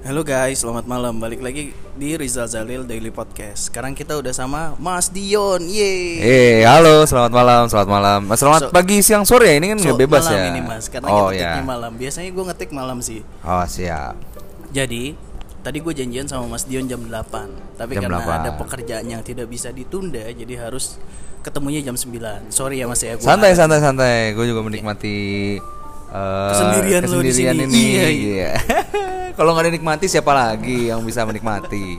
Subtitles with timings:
[0.00, 1.20] Halo guys, selamat malam.
[1.20, 3.68] Balik lagi di Rizal Zalil Daily Podcast.
[3.68, 5.60] Sekarang kita udah sama Mas Dion.
[5.60, 6.16] Yeay.
[6.18, 8.20] Eh, halo, selamat malam, selamat malam.
[8.24, 9.54] Mas, Selamat So- pagi, siang, sore ya.
[9.54, 10.48] Ini kan So, nggak bebas malam ya.
[10.48, 11.40] ini Mas, karena oh kita ya.
[11.52, 11.92] ngetiknya malam.
[11.94, 13.20] Biasanya gue ngetik malam sih.
[13.44, 14.14] Oh siap.
[14.70, 15.02] Jadi,
[15.60, 17.76] tadi gue janjian sama Mas Dion jam 8.
[17.76, 18.40] Tapi Jam karena 8.
[18.40, 20.96] ada pekerjaan yang tidak bisa ditunda, jadi harus
[21.40, 22.48] ketemunya jam 9.
[22.48, 23.14] Sorry ya Mas ya.
[23.14, 24.16] gua Santai, nggak- santai, santai.
[24.32, 25.16] Gue juga menikmati
[26.10, 27.64] eh, Kesendirian lo di kesendirian sini.
[27.68, 27.82] ini.
[27.86, 28.50] Iya, Iya.
[29.40, 31.96] Kalau nggak dinikmati siapa lagi yang bisa menikmati?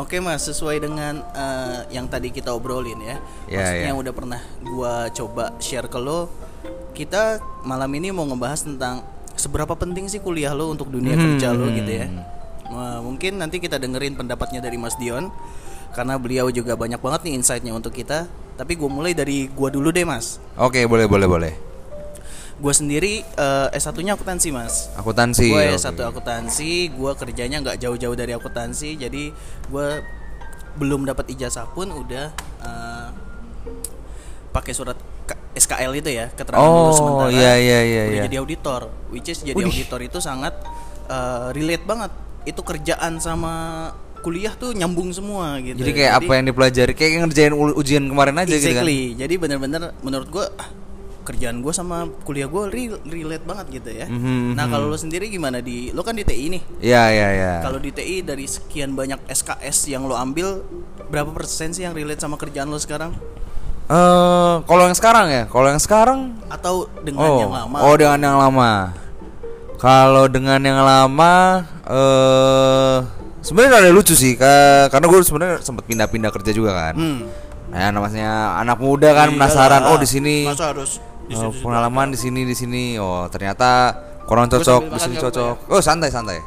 [0.00, 3.88] Oke mas, sesuai dengan eh, yang tadi kita obrolin ya, Ya, maksudnya ya.
[3.92, 6.32] yang udah pernah gua coba share ke lo,
[6.96, 7.36] kita
[7.68, 9.04] malam ini mau ngebahas tentang
[9.36, 11.36] seberapa penting sih kuliah lo untuk dunia Hmm.
[11.36, 12.08] kerja lo gitu ya.
[12.72, 15.28] Nah, mungkin nanti kita dengerin pendapatnya dari Mas Dion,
[15.92, 18.24] karena beliau juga banyak banget nih insightnya untuk kita.
[18.56, 20.40] Tapi gue mulai dari gua dulu deh mas.
[20.56, 21.52] Oke, boleh, boleh, boleh.
[22.58, 24.90] Gua sendiri eh, S1-nya akuntansi mas.
[24.92, 25.46] Akuntansi.
[25.46, 25.78] Gue oke.
[25.78, 29.30] satu akuntansi, gue kerjanya nggak jauh-jauh dari akuntansi, jadi
[29.64, 29.88] gue
[30.74, 33.08] belum dapat ijazah pun udah eh,
[34.48, 34.98] pakai surat
[35.52, 37.30] SKL itu ya keterangan Oh, lulus sementara.
[37.30, 38.22] iya, iya, iya, Udah iya.
[38.26, 39.70] jadi auditor, which is jadi Widih.
[39.70, 40.54] auditor itu sangat
[41.06, 42.10] eh, relate banget.
[42.42, 43.52] Itu kerjaan sama
[44.18, 45.78] kuliah tuh nyambung semua gitu.
[45.78, 46.92] Jadi kayak apa yang dipelajari?
[46.92, 48.82] Kayak ngerjain ujian kemarin aja gitu kan.
[48.82, 49.00] exactly.
[49.14, 50.46] Jadi bener-bener menurut gue
[51.28, 52.64] kerjaan gue sama kuliah gue
[53.04, 54.06] relate banget gitu ya.
[54.08, 56.62] Mhm, Nah kalau lo sendiri gimana di lo kan di TI nih.
[56.80, 57.52] Iya, iya, iya.
[57.60, 60.64] Kalau di TI dari sekian banyak SKS yang lo ambil,
[61.06, 63.12] berapa persen sih yang relate sama kerjaan lo sekarang?
[63.88, 67.76] Eh, kalau yang sekarang ya, kalau yang sekarang Atau dengan oh, yang lama?
[67.84, 68.72] Oh, dengan yang lama.
[69.76, 71.34] Kalau dengan yang lama
[71.86, 72.96] eh
[73.40, 76.94] sebenarnya ada lucu sih ka- karena gue sebenarnya sempat pindah-pindah kerja juga kan.
[76.98, 77.20] Hmm.
[77.68, 79.36] Nah, namanya anak muda kan Iyalah.
[79.44, 82.96] penasaran, oh di sini harus oh, situ-situ pengalaman di sini di sini.
[82.96, 83.92] Oh, ternyata
[84.24, 85.54] kurang cocok, di sini cocok.
[85.68, 86.40] Oh, santai santai.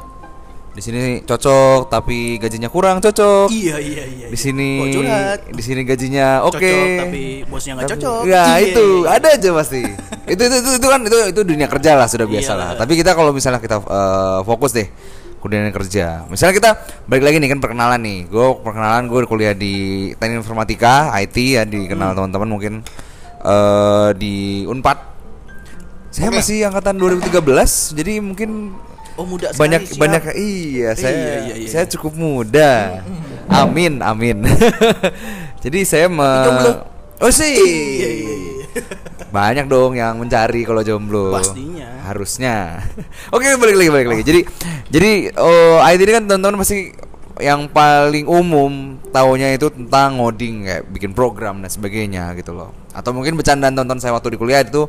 [0.72, 3.52] Di sini cocok tapi gajinya kurang cocok.
[3.52, 4.26] Iya iya iya.
[4.32, 5.44] Di sini curhat?
[5.52, 6.56] di sini gajinya oke.
[6.56, 8.20] Cocok, tapi bosnya nggak cocok.
[8.24, 8.72] Ya Iya.
[8.72, 9.84] itu ada aja pasti.
[10.32, 12.70] itu, itu itu itu kan itu itu dunia kerja lah sudah biasa lah.
[12.80, 14.88] Tapi kita kalau misalnya kita eh, fokus deh
[15.42, 16.24] dunia kerja.
[16.30, 16.70] Misalnya kita
[17.04, 18.18] balik lagi nih kan perkenalan nih.
[18.32, 19.74] Gue perkenalan gue kuliah di
[20.16, 22.16] teknik informatika IT ya dikenal Hmm.
[22.16, 22.72] teman-teman mungkin
[23.42, 24.98] eh di Unpad.
[26.08, 26.38] Saya Oke.
[26.38, 27.40] masih angkatan 2013
[27.94, 28.76] jadi mungkin
[29.12, 29.98] Oh muda sekali, banyak siap.
[29.98, 31.68] banyak iya saya Iya, iya, iya.
[31.68, 33.04] saya cukup muda
[33.46, 34.40] amin amin
[35.64, 36.24] jadi saya me
[37.18, 38.56] oh sih Iya iya iya.
[39.28, 41.92] banyak dong yang mencari kalau jomblo Pastinya.
[42.04, 42.88] harusnya
[43.36, 44.40] oke balik lagi balik lagi jadi
[44.88, 46.92] jadi oh IT ini kan teman-teman pasti
[47.40, 52.76] yang paling umum taunya itu tentang ngoding kayak bikin program dan sebagainya gitu loh.
[52.92, 54.84] Atau mungkin bercandaan tonton saya waktu di kuliah itu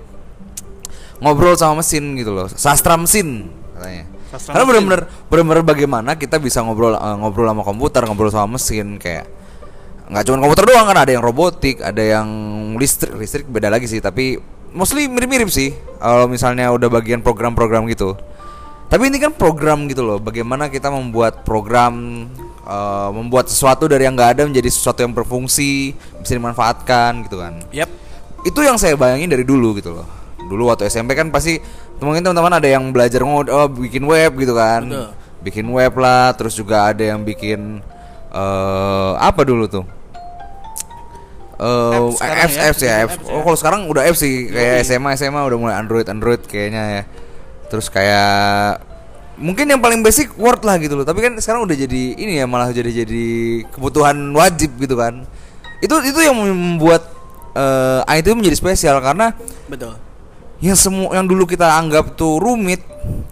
[1.24, 4.06] ngobrol sama mesin gitu loh sastra mesin katanya.
[4.34, 9.00] Sastra karena benar-benar benar-benar bagaimana kita bisa ngobrol eh, ngobrol sama komputer ngobrol sama mesin
[9.00, 9.30] kayak
[10.12, 12.28] nggak cuma komputer doang kan ada yang robotik ada yang
[12.76, 14.36] listrik listrik beda lagi sih tapi
[14.74, 15.72] mostly mirip-mirip sih.
[16.02, 18.18] Kalau misalnya udah bagian program-program gitu
[18.94, 20.22] tapi ini kan program gitu loh.
[20.22, 22.30] Bagaimana kita membuat program
[22.62, 27.58] eh, membuat sesuatu dari yang nggak ada menjadi sesuatu yang berfungsi bisa dimanfaatkan gitu kan.
[27.74, 27.90] Yap.
[28.44, 30.06] itu yang saya bayangin dari dulu gitu loh.
[30.46, 31.58] Dulu waktu SMP kan pasti
[31.98, 34.86] mungkin teman-teman ada yang belajar ngod oh, bikin web gitu kan.
[34.86, 35.10] Betul.
[35.44, 37.82] bikin web lah terus juga ada yang bikin
[38.30, 39.86] eh apa dulu tuh?
[41.58, 43.16] Eh Apps apps ya, apps ya apps.
[43.18, 43.42] Apps oh ya.
[43.42, 44.52] kalau sekarang udah apps sih.
[44.54, 44.86] Kayak.
[44.86, 47.04] SMA SMA udah mulai Android Android kayaknya ya
[47.74, 48.86] terus kayak
[49.42, 51.02] mungkin yang paling basic Word lah gitu loh.
[51.02, 53.26] Tapi kan sekarang udah jadi ini ya malah jadi jadi
[53.74, 55.26] kebutuhan wajib gitu kan.
[55.82, 57.10] Itu itu yang membuat
[57.58, 59.34] eh IT menjadi spesial karena
[59.66, 59.98] Betul.
[60.62, 62.82] yang semua yang dulu kita anggap tuh rumit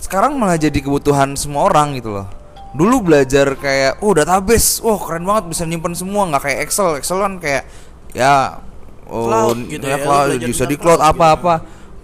[0.02, 2.26] sekarang malah jadi kebutuhan semua orang gitu loh.
[2.74, 6.26] Dulu belajar kayak oh database wah keren banget bisa nyimpen semua.
[6.34, 7.70] Nggak kayak Excel Excel kan kayak
[8.18, 8.58] ya
[9.06, 11.54] oh Cloud gitu ya, ya, cloud, belajar bisa di cloud cloud apa apa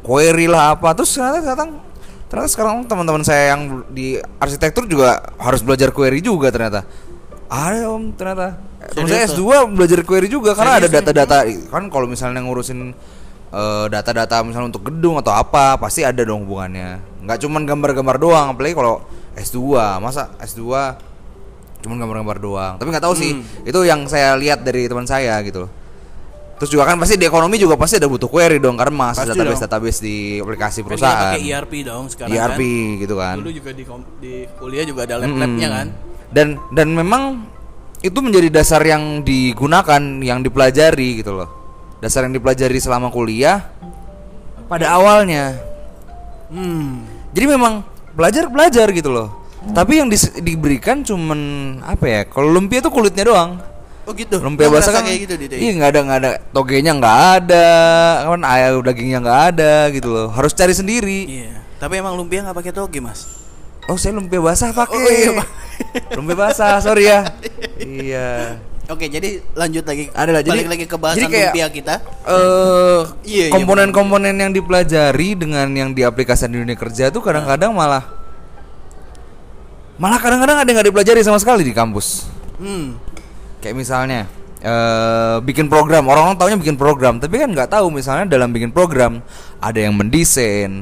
[0.05, 0.93] query lah apa.
[0.97, 1.86] Terus ternyata sekarang
[2.27, 6.83] ternyata sekarang teman-teman saya yang di arsitektur juga harus belajar query juga ternyata.
[7.47, 8.59] Ada om ternyata.
[8.91, 10.97] Teman saya Serius S2 belajar query juga karena ada Serius nih?
[11.11, 11.37] data-data
[11.71, 12.91] kan kalau misalnya ngurusin
[13.55, 16.99] eh, data-data misalnya untuk gedung atau apa pasti ada dong hubungannya.
[17.23, 19.03] Nggak cuman gambar-gambar doang apalagi kalau
[19.39, 19.59] S2
[20.03, 20.63] masa S2
[21.87, 22.73] cuman gambar-gambar doang?
[22.75, 23.31] Tapi nggak tahu sih.
[23.37, 23.69] Hmm.
[23.69, 25.71] itu yang saya lihat dari teman saya gitu loh
[26.57, 29.55] terus juga kan pasti di ekonomi juga pasti ada butuh query dong karena Pasti database
[29.55, 29.63] dong.
[29.63, 32.99] database di aplikasi Kan perusahaan pakai ERP dong sekarang ERP kan.
[32.99, 33.83] gitu kan Dulu juga di,
[34.17, 35.77] di kuliah juga ada lab-labnya Mm-mm.
[35.77, 35.87] kan.
[36.27, 37.23] dan dan memang
[37.99, 41.49] itu menjadi dasar yang digunakan yang dipelajari gitu loh
[41.97, 43.69] dasar yang dipelajari selama kuliah
[44.65, 45.57] pada awalnya
[46.47, 47.03] Hmm.
[47.29, 47.83] jadi memang
[48.13, 49.29] belajar belajar gitu loh
[49.67, 51.39] Tapi yang dis- diberikan cuman
[51.83, 52.21] apa ya?
[52.23, 53.59] Kalau lumpia tuh kulitnya doang.
[54.07, 54.39] Oh gitu.
[54.39, 57.67] Lumpia basah kan kayak gitu di Iya nggak ada nggak ada togenya nggak ada,
[58.23, 60.31] kan ayam dagingnya nggak ada gitu loh.
[60.31, 61.27] Harus cari sendiri.
[61.27, 61.59] Iya.
[61.75, 63.27] Tapi emang lumpia nggak pakai toge mas?
[63.91, 64.95] Oh saya lumpia basah pakai.
[64.95, 65.43] Oh, iya,
[66.17, 67.27] lumpia basah sorry ya.
[67.83, 68.59] iya.
[68.87, 70.07] Oke, jadi lanjut lagi.
[70.15, 71.95] Ada lah, jadi- lagi ke bahasan jadi kayak- lumpia kita.
[71.99, 78.07] eh Iya, iya, komponen-komponen yang dipelajari dengan yang diaplikasikan di dunia kerja tuh kadang-kadang malah
[79.99, 82.31] malah kadang-kadang ada yang nggak dipelajari sama sekali di kampus.
[82.55, 82.95] Hmm.
[83.59, 84.21] Kayak misalnya
[84.57, 89.21] eh bikin program, orang-orang taunya bikin program, tapi kan nggak tahu misalnya dalam bikin program
[89.61, 90.81] ada yang mendesain,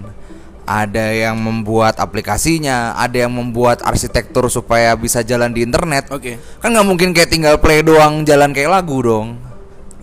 [0.65, 6.09] ada yang membuat aplikasinya, ada yang membuat arsitektur supaya bisa jalan di internet.
[6.09, 6.39] Oke.
[6.63, 9.27] Kan nggak mungkin kayak tinggal play doang jalan kayak lagu dong.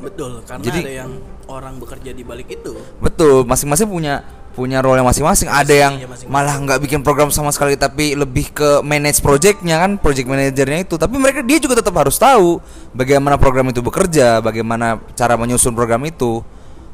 [0.03, 1.13] Betul, karena Jadi- ada yang
[1.49, 2.73] orang bekerja di balik itu.
[3.01, 5.49] Betul, masing-masing punya punya role yang masing-masing.
[5.49, 9.97] Ada yang Iya, malah nggak bikin program sama sekali tapi lebih ke manage projectnya kan,
[9.97, 10.95] project manajernya itu.
[11.01, 12.61] Tapi mereka dia juga tetap harus tahu
[12.93, 16.45] bagaimana program itu bekerja, bagaimana cara menyusun program itu,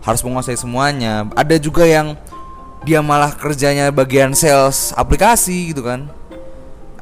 [0.02, 1.26] harus menguasai semuanya.
[1.34, 2.14] Ada juga yang
[2.86, 6.06] dia malah kerjanya bagian sales aplikasi gitu kan,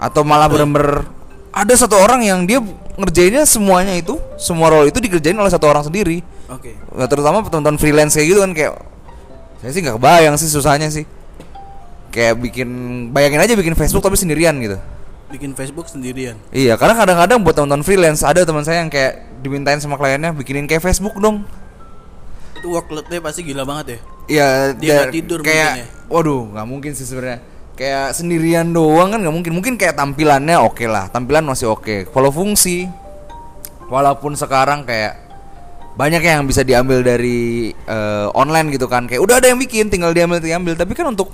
[0.00, 1.04] atau malah bener-bener
[1.52, 2.64] ada satu orang yang dia
[2.96, 6.24] ngerjainnya semuanya itu, semua role itu dikerjain oleh satu orang sendiri.
[6.48, 6.72] Oke.
[6.76, 8.72] Ya, terutama teman-teman freelance kayak gitu kan kayak
[9.58, 11.04] saya sih nggak kebayang sih susahnya sih
[12.08, 12.68] kayak bikin
[13.10, 14.78] bayangin aja bikin Facebook tapi sendirian gitu
[15.26, 16.38] Bikin Facebook sendirian.
[16.48, 20.64] iya karena kadang-kadang buat teman-teman freelance ada teman saya yang kayak dimintain sama kliennya bikinin
[20.64, 21.42] kayak Facebook dong
[22.54, 23.98] Itu workloadnya pasti gila banget ya.
[24.26, 25.86] iya Dia nggak tidur kayak ya?
[26.06, 27.42] waduh nggak mungkin sih sebenarnya
[27.74, 32.30] kayak sendirian doang kan nggak mungkin mungkin kayak tampilannya oke lah tampilan masih oke kalau
[32.30, 32.86] fungsi
[33.86, 35.25] walaupun sekarang kayak
[35.96, 39.08] banyak yang bisa diambil dari eh, online gitu kan.
[39.08, 40.76] Kayak udah ada yang bikin tinggal diambil diambil.
[40.76, 41.32] Tapi kan untuk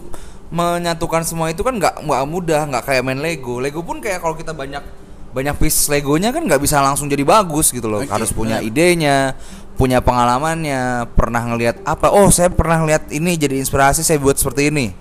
[0.53, 3.59] menyatukan semua itu kan nggak nggak mudah nggak kayak main Lego.
[3.59, 4.85] Lego pun kayak kalau kita banyak
[5.33, 8.05] banyak piece Legonya kan nggak bisa langsung jadi bagus gitu loh.
[8.05, 9.35] Oke, harus punya idenya
[9.75, 11.11] punya pengalamannya.
[11.17, 12.13] Pernah ngelihat apa?
[12.13, 14.95] Oh saya pernah ngelihat ini jadi inspirasi saya buat seperti ini.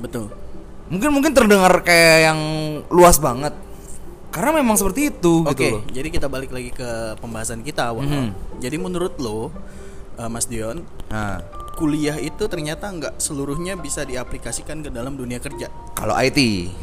[0.00, 0.28] Betul.
[0.84, 2.40] mungkin mungkin terdengar kayak yang
[2.92, 3.56] luas banget
[4.34, 8.02] karena memang seperti itu Oke, gitu loh jadi kita balik lagi ke pembahasan kita awal.
[8.02, 8.58] Mhm.
[8.58, 9.54] Jadi menurut lo,
[10.16, 11.38] uh, Mas Dion, nah
[11.74, 15.70] kuliah itu ternyata nggak seluruhnya bisa diaplikasikan ke dalam dunia kerja.
[15.94, 16.38] kalau IT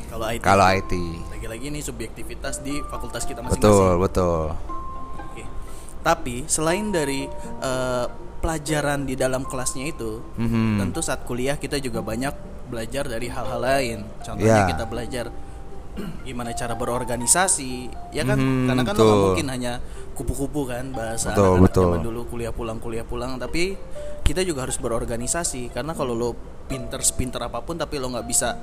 [0.08, 0.42] Kalau IT.
[0.42, 0.94] kalau IT
[1.30, 4.00] Lagi-lagi ini subjektivitas di fakultas kita betul masing-masing.
[4.00, 4.44] betul
[5.22, 5.44] Oke.
[6.02, 7.28] Tapi selain dari
[7.60, 8.06] uh,
[8.40, 10.80] pelajaran di dalam kelasnya itu, Mhm.
[10.82, 12.34] tentu saat kuliah kita juga banyak
[12.68, 14.00] belajar dari hal-hal lain.
[14.24, 14.70] Contohnya Ya.
[14.72, 15.26] kita belajar
[16.22, 18.38] gimana cara berorganisasi, ya kan?
[18.38, 19.20] Mhm, Karena kan lo betul.
[19.28, 19.74] mungkin hanya
[20.12, 21.84] kupu-kupu kan bahasa Betul, anak-anak betul.
[21.90, 23.76] zaman dulu kuliah pulang kuliah pulang, tapi
[24.22, 26.30] kita juga harus berorganisasi karena kalau lo
[26.66, 28.56] pinter pinter apa pun tapi lo nggak bisa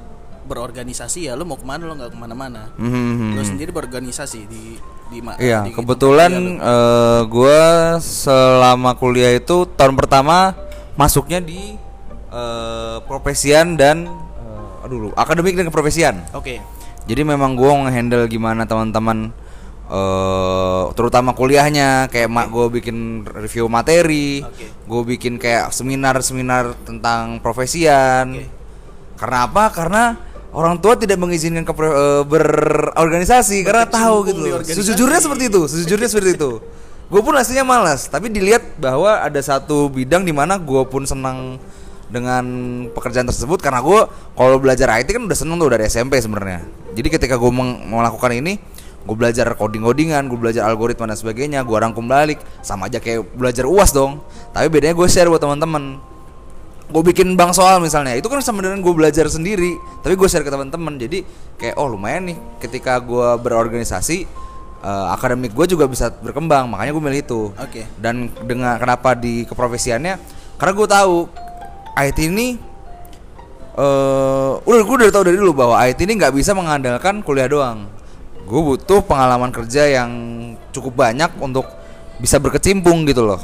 [0.49, 2.73] berorganisasi ya lo mau ke mana lo nggak ke mana-mana.
[2.75, 3.37] Mhm.
[3.37, 6.63] Lo sendiri berorganisasi di di ma- Iya, di kebetulan lo.
[6.63, 7.61] eh, gua
[7.99, 10.57] selama kuliah itu tahun pertama
[10.95, 11.77] masuknya di
[12.29, 16.17] eh, profesian dan eh, aduh, akademik dan keprofesian.
[16.33, 16.61] Oke.
[17.09, 19.33] Jadi memang gua ngehandle gimana teman-teman
[19.89, 24.69] eh terutama kuliahnya kayak mak gue bikin review materi, Oke.
[24.69, 28.37] gue bikin kayak seminar-seminar tentang profesian.
[28.37, 28.45] Oke.
[29.17, 29.73] Karena apa?
[29.73, 30.21] Karena
[30.53, 31.73] orang tua tidak mengizinkan ke
[32.29, 34.41] berorganisasi karena tahu gitu.
[34.61, 36.61] Sejujurnya seperti itu, sejujurnya seperti itu.
[37.09, 41.57] Gue pun aslinya malas, tapi dilihat bahwa ada satu bidang di mana gue pun senang
[42.09, 42.45] dengan
[42.93, 46.65] pekerjaan tersebut karena gue kalau belajar IT kan udah seneng tuh dari SMP sebenarnya.
[46.97, 47.53] Jadi ketika gue
[47.93, 48.57] melakukan ini,
[49.05, 53.69] gue belajar coding-codingan, gue belajar algoritma dan sebagainya, gue rangkum balik, sama aja kayak belajar
[53.69, 54.25] uas dong.
[54.57, 56.01] Tapi bedanya gue share buat teman-teman
[56.89, 60.41] gue bikin bank soal misalnya itu kan sama dengan gue belajar sendiri tapi gue share
[60.41, 61.21] ke teman-teman jadi
[61.61, 64.25] kayak oh lumayan nih ketika gue berorganisasi
[64.81, 67.85] eh, akademik gue juga bisa berkembang makanya gue milih itu Oke.
[68.01, 70.17] dan dengan kenapa di keprofesiannya
[70.57, 71.15] karena gue tahu
[71.99, 72.55] IT ini
[73.79, 77.87] eh udah gue udah tahu dari dulu bahwa IT ini nggak bisa mengandalkan kuliah doang.
[78.49, 80.11] Gue butuh pengalaman kerja yang
[80.75, 81.67] cukup banyak untuk
[82.19, 83.39] bisa berkecimpung gitu loh.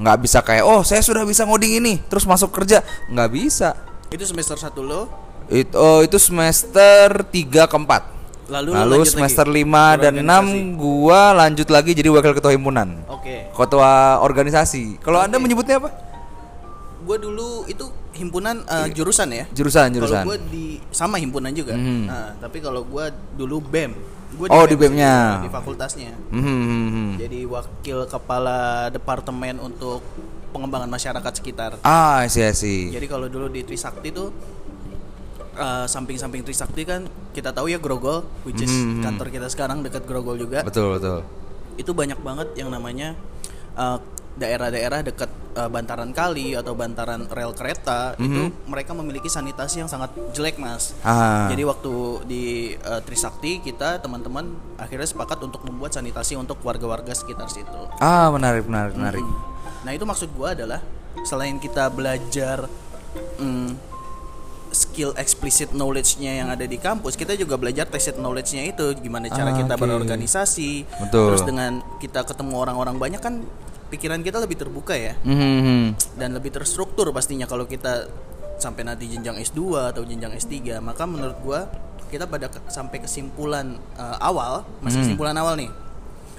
[0.00, 2.84] Nggak bisa kayak oh saya sudah bisa ngoding ini terus masuk kerja.
[3.08, 3.76] Nggak bisa.
[4.10, 5.06] Itu semester 1 lo,
[5.50, 7.30] itu oh, itu semester 3
[7.70, 12.50] ke 4 lalu, lalu, semester lagi 5 dan 6 gua lanjut lagi jadi wakil ketua
[12.50, 13.06] himpunan.
[13.06, 13.54] Oke.
[13.54, 14.98] ketua organisasi.
[14.98, 15.46] Kalau anda Oke.
[15.46, 16.09] menyebutnya apa
[17.10, 19.44] Gue dulu itu himpunan eh, jurusan ya.
[19.50, 21.74] jurusan Kalau jurusan gue di sama himpunan juga.
[21.74, 22.06] Mhm.
[22.06, 23.90] Nah, tapi kalau gue dulu BEM.
[24.38, 25.42] Gua Oh, di BEM BEM-nya.
[25.42, 26.14] Di fakultasnya.
[26.30, 27.10] Hmm, hmm, hmm, hmm.
[27.18, 28.58] Jadi wakil kepala
[28.94, 30.06] departemen untuk
[30.54, 31.70] pengembangan masyarakat sekitar.
[31.82, 34.30] ah sih sih Jadi kalau dulu di Trisakti tuh
[35.50, 39.02] eh, samping-samping Trisakti kan kita tahu ya Grogol, which is Mhm.
[39.02, 40.62] kantor kita sekarang dekat Grogol juga.
[40.62, 41.26] Betul betul.
[41.74, 43.18] Itu banyak banget yang namanya
[43.74, 43.98] eh,
[44.40, 50.08] daerah-daerah dekat eh, bantaran kali atau bantaran rel kereta itu mereka memiliki sanitasi yang sangat
[50.32, 50.96] jelek mas.
[50.96, 51.04] Mhm.
[51.04, 51.46] Ah.
[51.52, 51.92] Jadi waktu
[52.24, 52.44] di
[52.74, 54.48] eh, Trisakti kita teman-teman
[54.80, 57.80] akhirnya sepakat untuk membuat sanitasi untuk warga-warga sekitar situ.
[58.00, 59.20] Ah menarik menarik menarik.
[59.20, 59.84] Hmm.
[59.84, 60.80] Nah itu maksud gua adalah
[61.22, 62.64] selain kita belajar
[63.36, 63.76] mm,
[64.70, 69.50] skill explicit knowledge-nya yang ada di kampus, kita juga belajar tacit knowledge-nya itu gimana cara
[69.50, 69.82] Ah, kita oke.
[69.82, 70.86] berorganisasi.
[70.86, 71.34] Betul.
[71.34, 73.42] Terus dengan kita ketemu orang-orang banyak kan
[73.90, 75.98] pikiran kita lebih terbuka ya Mhm.
[76.14, 78.06] dan lebih terstruktur pastinya kalau kita
[78.56, 81.66] sampai nanti jenjang S2 atau jenjang S3 maka menurut gua
[82.06, 85.70] kita pada ke- sampai kesimpulan eh, awal masih kesimpulan awal nih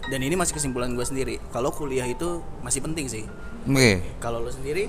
[0.03, 3.23] dan ini masih kesimpulan gua sendiri kalau kuliah itu masih penting sih
[3.63, 3.99] Oke.
[4.17, 4.87] kalau lo sendiri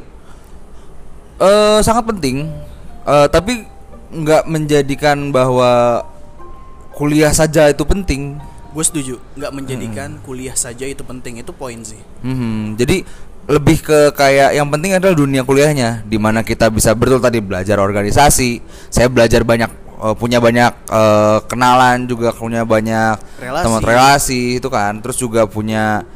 [1.39, 2.47] Eh sangat penting.
[3.03, 3.67] Eh tapi
[4.13, 6.05] nggak menjadikan bahwa
[6.93, 8.39] kuliah saja itu penting.
[8.73, 12.75] Gue setuju nggak menjadikan kuliah saja itu penting itu poin sih Mhm.
[12.77, 13.05] Jadi
[13.43, 17.75] lebih ke kayak yang penting adalah dunia kuliahnya, di mana kita bisa betul tadi belajar
[17.77, 18.63] organisasi.
[18.87, 19.67] Saya belajar banyak,
[19.99, 23.65] eh, punya banyak eh, kenalan juga, punya banyak Relasi.
[23.67, 24.95] teman relasi itu kan.
[25.03, 26.07] Terus juga punya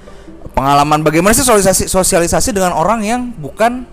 [0.54, 3.84] pengalaman bagaimana sih sosialisasi sosialisasi dengan orang yang bukan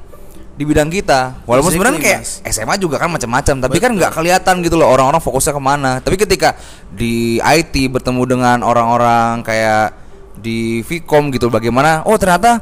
[0.53, 1.41] di bidang kita.
[1.49, 2.53] Walaupun Exactly, sebenarnya kayak Mas.
[2.53, 5.91] SMA juga kan macam-macam, tapi kan nggak kelihatan gitu loh orang-orang fokusnya ke mana.
[6.01, 6.53] Tapi ketika
[6.93, 9.97] di IT bertemu dengan orang-orang kayak
[10.37, 12.05] di Vcom gitu, bagaimana?
[12.05, 12.61] Oh ternyata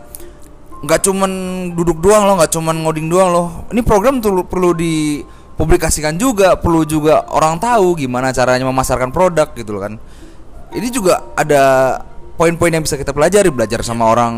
[0.81, 1.31] nggak cuman
[1.75, 3.48] duduk doang loh, nggak cuman ngoding doang loh.
[3.75, 9.75] Ini program tuh perlu dipublikasikan juga, perlu juga orang tahu gimana caranya memasarkan produk gitu
[9.75, 9.93] loh kan.
[10.71, 11.63] Ini juga ada
[12.41, 14.33] poin-poin yang bisa kita pelajari, belajar sama orang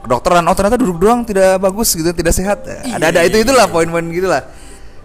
[0.00, 0.42] kedokteran.
[0.42, 2.66] Oh ternyata duduk doang tidak bagus gitu, tidak sehat.
[2.66, 4.42] Iya, ada ada iya, itu itulah poin-poin gitulah.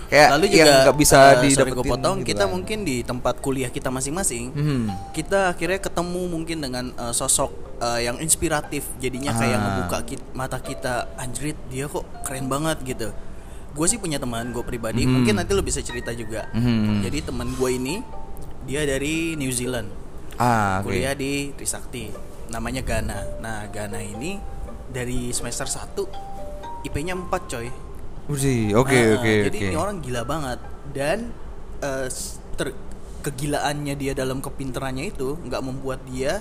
[0.04, 1.90] Kayak lalu yang juga nggak bisa sorry didapetin.
[1.90, 2.50] potong gitu kita lah.
[2.52, 4.86] mungkin di tempat kuliah kita masing-masing Hmm.
[5.10, 7.50] kita akhirnya ketemu mungkin dengan eh, sosok
[7.80, 9.62] eh, yang inspiratif jadinya kayak Ah.
[9.64, 13.10] ngebuka ki- mata kita anjrit dia kok keren banget gitu
[13.74, 15.18] gue sih punya teman gue pribadi Hmm.
[15.18, 17.02] mungkin nanti lo bisa cerita juga Hmm.
[17.02, 17.96] jadi teman gue ini
[18.64, 19.90] dia dari New Zealand
[20.36, 20.90] Ah, oke.
[20.90, 22.10] kuliah di Trisakti
[22.48, 24.38] namanya Gana nah Gana ini
[24.88, 25.94] dari semester 1
[26.84, 27.68] IP-nya 4 coy
[28.26, 29.68] Uji, oke Nah, oke Jadi oke.
[29.68, 30.60] ini orang gila banget
[30.90, 31.32] dan
[32.06, 32.76] s- ter-
[33.20, 36.40] kegilaannya dia dalam kepintarannya itu nggak membuat dia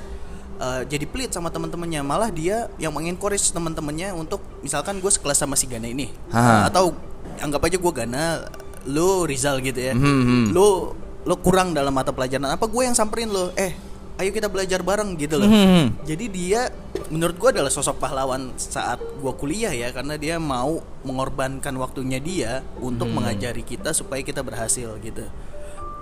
[0.55, 5.55] eh, jadi pelit sama teman-temannya malah dia yang mengencourage teman-temannya untuk misalkan gue sekelas sama
[5.55, 6.67] si Gana ini Ha.
[6.67, 6.95] atau
[7.39, 8.47] anggap aja gue Gana
[8.85, 10.45] lo Rizal gitu ya Mhm, mhm.
[10.51, 13.73] lo lo kurang dalam mata pelajaran apa gue yang samperin lo eh
[14.15, 16.05] ayo kita belajar bareng gitu loh Mhm.
[16.05, 16.61] jadi dia
[17.09, 22.51] menurut gua adalah sosok pahlawan saat gua kuliah ya karena dia mau mengorbankan waktunya dia
[22.79, 23.19] untuk Hmm.
[23.19, 25.25] mengajari kita supaya kita berhasil gitu.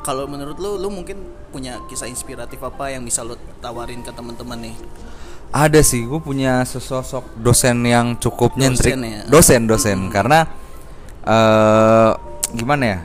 [0.00, 4.58] Kalau menurut lu lu mungkin punya kisah inspiratif apa yang bisa lu tawarin ke teman-teman
[4.62, 4.76] nih?
[5.50, 8.94] Ada sih, gue punya sesosok dosen yang cukup Dosen nyentrik.
[8.96, 9.22] ya?
[9.26, 9.98] Dosen, dosen.
[10.08, 10.46] Karena
[11.22, 12.10] eh
[12.52, 12.98] gimana ya?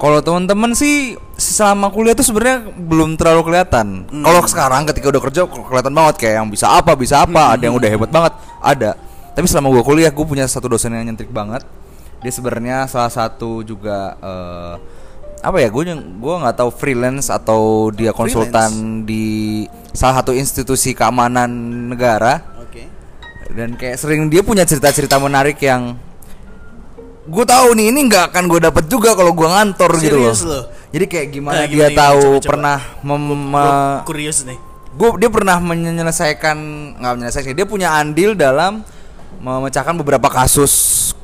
[0.00, 4.08] Kalau teman-teman sih selama kuliah tuh sebenarnya belum terlalu kelihatan.
[4.08, 4.24] Hmm.
[4.24, 7.76] Kalau sekarang ketika udah kerja kelihatan banget kayak yang bisa apa, bisa apa, ada yang
[7.76, 8.96] udah hebat banget, ada.
[9.32, 11.64] Tapi selama gue kuliah, gue punya satu dosen yang nyentrik banget.
[12.22, 14.74] Dia sebenarnya salah satu juga eh,
[15.42, 15.68] apa ya?
[15.68, 21.52] Gue gue nggak tahu freelance atau dia konsultan di salah satu institusi keamanan
[21.92, 22.88] negara Oke.
[23.52, 26.00] dan kayak sering dia punya cerita-cerita menarik yang
[27.22, 30.34] gue tahu nih ini nggak akan gue dapet juga kalau gue ngantor gitu loh.
[30.34, 30.60] Serius lo?
[30.92, 32.48] Jadi kayak gimana Nah, dia gimana, tahu Coba, coba.
[32.50, 33.24] pernah mem
[34.02, 34.58] Kurius nih.
[34.92, 36.56] gue dia pernah menyelesaikan
[37.00, 38.84] nggak menyelesaikan dia punya andil dalam
[39.40, 40.72] memecahkan beberapa kasus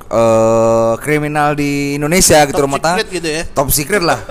[0.08, 3.42] eh, kriminal di Indonesia gitu Top rumah tangga secret gitu ya.
[3.52, 4.24] top secret lah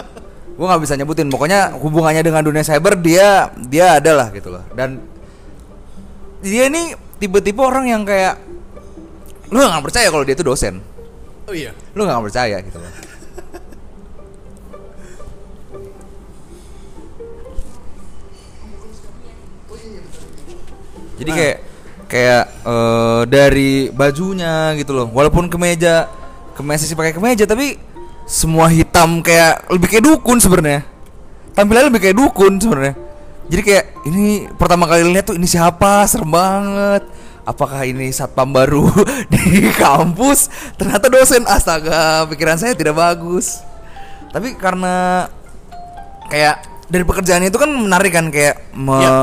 [0.57, 4.97] gue nggak bisa nyebutin pokoknya hubungannya dengan dunia cyber dia dia adalah gitu loh dan
[6.41, 8.41] dia ini tipe-tipe orang yang kayak
[9.53, 10.81] lu nggak percaya kalau dia itu dosen
[11.47, 11.71] Oh iya.
[11.95, 12.91] lu nggak percaya gitu loh.
[21.17, 21.37] Jadi Nah.
[21.39, 21.57] kayak
[22.07, 25.07] kayak eh, dari bajunya gitu loh.
[25.09, 26.11] Walaupun kemeja
[26.53, 27.79] kemeja sih pakai kemeja tapi
[28.27, 30.83] semua hitam kayak lebih kayak dukun sebenarnya.
[31.55, 32.95] Tampilannya lebih kayak dukun sebenarnya.
[33.47, 36.03] Jadi kayak ini pertama kali lihat tuh ini siapa?
[36.05, 37.07] Serem banget
[37.47, 38.83] apakah ini satpam baru
[39.31, 43.63] di kampus ternyata dosen astaga pikiran saya tidak bagus
[44.29, 45.25] tapi karena
[46.27, 49.15] kayak dari pekerjaan itu kan menarik kan kayak me- Ya.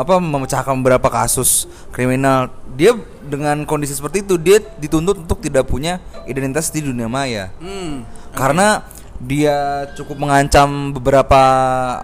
[0.00, 2.92] apa memecahkan beberapa kasus kriminal dia
[3.22, 8.04] dengan kondisi seperti itu dia dituntut untuk tidak punya identitas di dunia maya Hmm.
[8.32, 8.84] karena
[9.16, 9.56] dia
[9.94, 11.40] cukup mengancam beberapa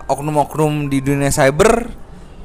[0.07, 1.91] oknum-oknum di dunia cyber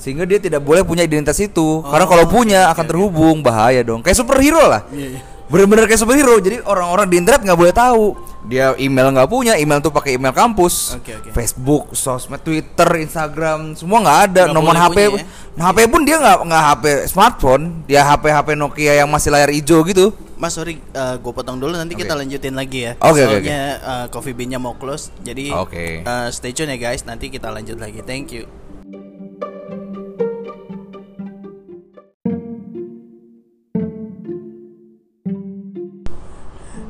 [0.05, 4.13] sehingga dia tidak boleh punya identitas itu karena kalau punya akan terhubung bahaya dong kayak
[4.13, 5.21] superhero lah Iya, iya.
[5.49, 8.13] bener-bener kayak superhero jadi orang-orang di internet nggak boleh tahu
[8.45, 11.33] dia email nggak punya email tuh pakai email kampus Oke, oke.
[11.33, 15.25] Facebook sosmed Twitter Instagram semua nggak ada Nggak nomor HP punya ya?
[15.57, 19.49] nah, HP pun dia nggak nggak HP smartphone dia HP HP Nokia yang masih layar
[19.49, 22.27] hijau gitu Mas sorry, gue potong dulu nanti kita Oke.
[22.27, 22.99] lanjutin lagi ya.
[22.99, 26.03] Oke, Soalnya eh, Coffee Bean-nya mau close, jadi Oke.
[26.03, 27.07] eh, stay tune ya guys.
[27.07, 28.03] Nanti kita lanjut lagi.
[28.03, 28.43] Thank you.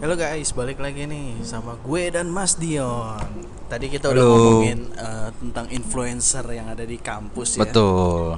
[0.06, 3.26] Halo guys, balik lagi nih sama gue dan Mas Dion.
[3.66, 4.38] Tadi kita udah Halo.
[4.38, 7.66] ngomongin eh, tentang influencer yang ada di kampus ya.
[7.66, 8.38] betul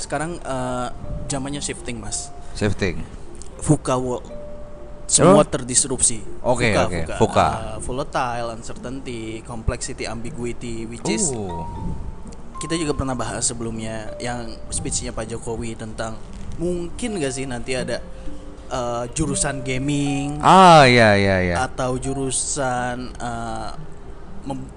[0.00, 0.88] Sekarang eh,
[1.28, 2.32] zamannya shifting mas.
[2.56, 3.04] shifting
[3.60, 4.24] VUCA world
[5.04, 6.24] semua terdisrupsi.
[6.40, 7.00] Oke, VUCA, oke.
[7.04, 7.16] VUCA.
[7.20, 7.48] VUCA.
[7.52, 11.68] Uh, volatile, uncertainty, complexity, ambiguity, which is Oh.
[12.56, 16.16] kita juga pernah bahas sebelumnya yang speechnya Pak Jokowi tentang
[16.56, 18.00] mungkin gak sih nanti ada
[18.70, 23.74] uh, jurusan gaming ah ya ya ya atau jurusan uh,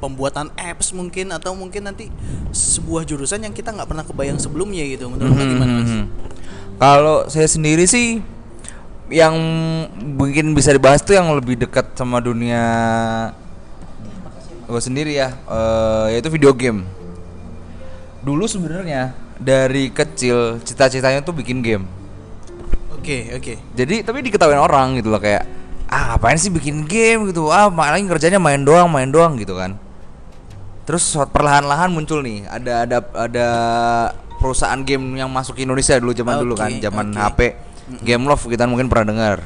[0.01, 2.09] pembuatan apps mungkin atau mungkin nanti
[2.49, 5.93] sebuah jurusan yang kita nggak pernah kebayang sebelumnya gitu menurut gimana mas?
[5.93, 6.05] Mhm.
[6.79, 8.23] Kalau saya sendiri sih
[9.09, 9.35] yang
[9.99, 12.63] mungkin bisa dibahas tuh yang lebih dekat sama dunia
[14.69, 16.85] gue sendiri ya, eh, yaitu video game.
[18.21, 21.89] Dulu sebenarnya dari kecil cita-citanya tuh bikin game.
[22.99, 23.53] Oke oke.
[23.73, 25.47] Jadi tapi diketahui orang gitu loh kayak
[25.89, 29.79] ah ngapain sih bikin game gitu ah malah kerjanya main doang main doang gitu kan.
[30.83, 33.47] Terus perlahan-lahan muncul nih ada ada ada
[34.37, 37.19] perusahaan game yang masuk ke Indonesia dulu zaman dulu kan zaman oke.
[37.19, 37.39] HP
[38.05, 39.37] Game Love kita mungkin pernah dengar.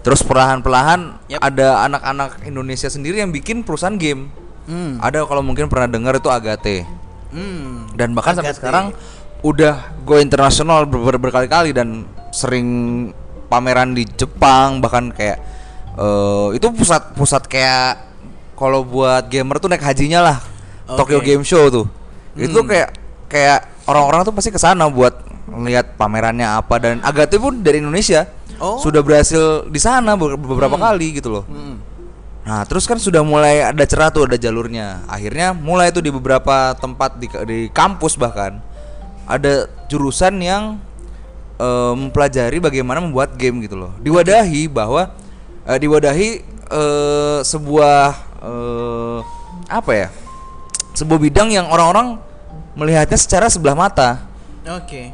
[0.00, 1.40] Terus perlahan-perlahan Yap.
[1.42, 4.30] ada anak-anak Indonesia sendiri yang bikin perusahaan game.
[4.70, 5.02] Hmm.
[5.02, 6.86] Ada kalau mungkin pernah dengar itu Agate.
[7.34, 7.90] Hmm.
[7.98, 8.60] Dan bahkan sampai Agate.
[8.62, 8.86] sekarang
[9.42, 12.68] udah go internasional ber- ber- berkali-kali dan sering
[13.48, 15.40] pameran di Jepang bahkan kayak
[15.96, 18.04] eh, itu pusat pusat kayak
[18.52, 20.38] kalau buat gamer tuh naik hajinya lah
[20.86, 21.32] Tokyo Oke.
[21.32, 21.86] Game Show tuh
[22.36, 22.68] itu Hmm.
[22.68, 22.88] kayak
[23.26, 25.16] kayak orang-orang tuh pasti ke sana buat
[25.48, 28.80] lihat pamerannya apa dan Agate pun dari Indonesia Oh.
[28.80, 31.76] sudah berhasil di sana be- beberapa kali gitu loh Hmm.
[32.46, 35.02] Nah, terus kan sudah mulai ada cerah tuh, ada jalurnya.
[35.10, 38.62] Akhirnya mulai tuh di beberapa tempat di, di kampus bahkan
[39.26, 40.78] ada jurusan yang
[41.96, 43.92] mempelajari bagaimana membuat game gitu loh.
[44.00, 45.12] Diwadahi bahwa
[45.64, 46.28] eh, diwadahi
[46.68, 48.00] eh, sebuah
[48.44, 49.18] eh,
[49.66, 50.08] apa ya?
[50.96, 52.20] Sebuah bidang yang orang-orang
[52.76, 54.24] melihatnya secara sebelah mata.
[54.68, 55.12] Oke.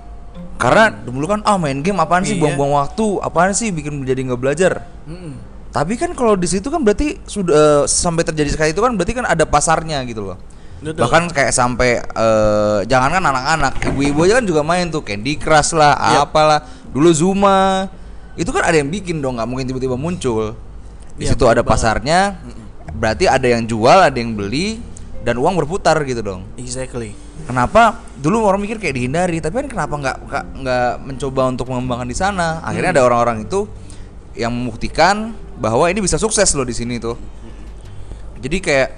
[0.59, 2.42] Karena dulu kan ah main game apaan sih Iya.
[2.46, 4.87] buang-buang waktu, apaan sih bikin jadi nggak belajar.
[5.11, 5.35] Mm-mm.
[5.72, 9.14] Tapi kan kalau di situ kan berarti sudah eh, sampai terjadi sekali itu kan berarti
[9.14, 10.38] kan ada pasarnya gitu loh.
[10.83, 10.99] Betul.
[11.07, 15.95] Bahkan kayak sampai eh, jangankan anak-anak, ibu-ibu aja kan juga main tuh Candy Crush lah,
[16.18, 16.35] Yap.
[16.35, 16.61] apalah.
[16.90, 17.87] Dulu Zuma.
[18.35, 20.59] Itu kan ada yang bikin dong, nggak mungkin tiba-tiba muncul.
[21.14, 21.71] Di Iya, situ ada banget.
[21.71, 22.21] pasarnya.
[22.92, 24.81] Berarti ada yang jual, ada yang beli
[25.23, 26.42] dan uang berputar gitu dong.
[26.59, 27.14] Exactly.
[27.45, 32.09] Kenapa dulu orang mikir kayak dihindari, tapi kan kenapa nggak nggak nggak mencoba untuk mengembangkan
[32.09, 32.59] di sana?
[32.62, 33.68] Akhirnya ada orang-orang itu
[34.33, 37.14] yang membuktikan bahwa ini bisa sukses loh di sini tuh.
[38.42, 38.88] Jadi kayak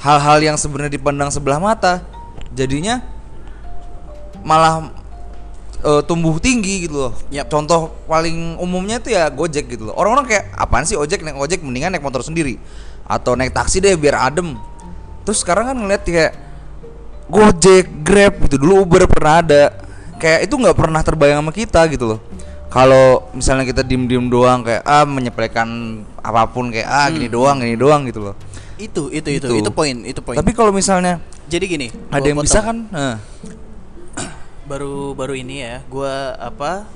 [0.00, 2.00] hal-hal yang sebenarnya dipandang sebelah mata,
[2.56, 3.04] jadinya
[4.40, 4.88] malah
[5.84, 7.12] eh, tumbuh tinggi gitu loh.
[7.28, 7.52] Yap.
[7.52, 9.94] Contoh paling umumnya itu ya Gojek gitu loh.
[9.96, 12.56] Orang-orang kayak apaan sih ojek naik ojek mendingan naik motor sendiri
[13.04, 14.56] atau naik taksi deh biar adem.
[15.28, 16.32] Terus sekarang kan ngeliat kayak
[17.30, 19.62] Gojek, Grab gitu dulu Uber pernah ada.
[20.18, 22.20] Kayak itu nggak pernah terbayang sama kita gitu loh.
[22.70, 25.68] Kalau misalnya kita diem-diem doang kayak ah menyepelekan
[26.22, 28.38] apa pun kayak ah gini doang, gini doang gitu loh.
[28.78, 29.58] Itu itu itu Itu.
[29.58, 30.38] itu poin itu poin.
[30.38, 31.18] Tapi kalau misalnya
[31.50, 32.46] jadi gini, ada yang potong.
[32.46, 33.18] bisa kan, nah,
[34.70, 36.86] baru baru ini ya, gua apa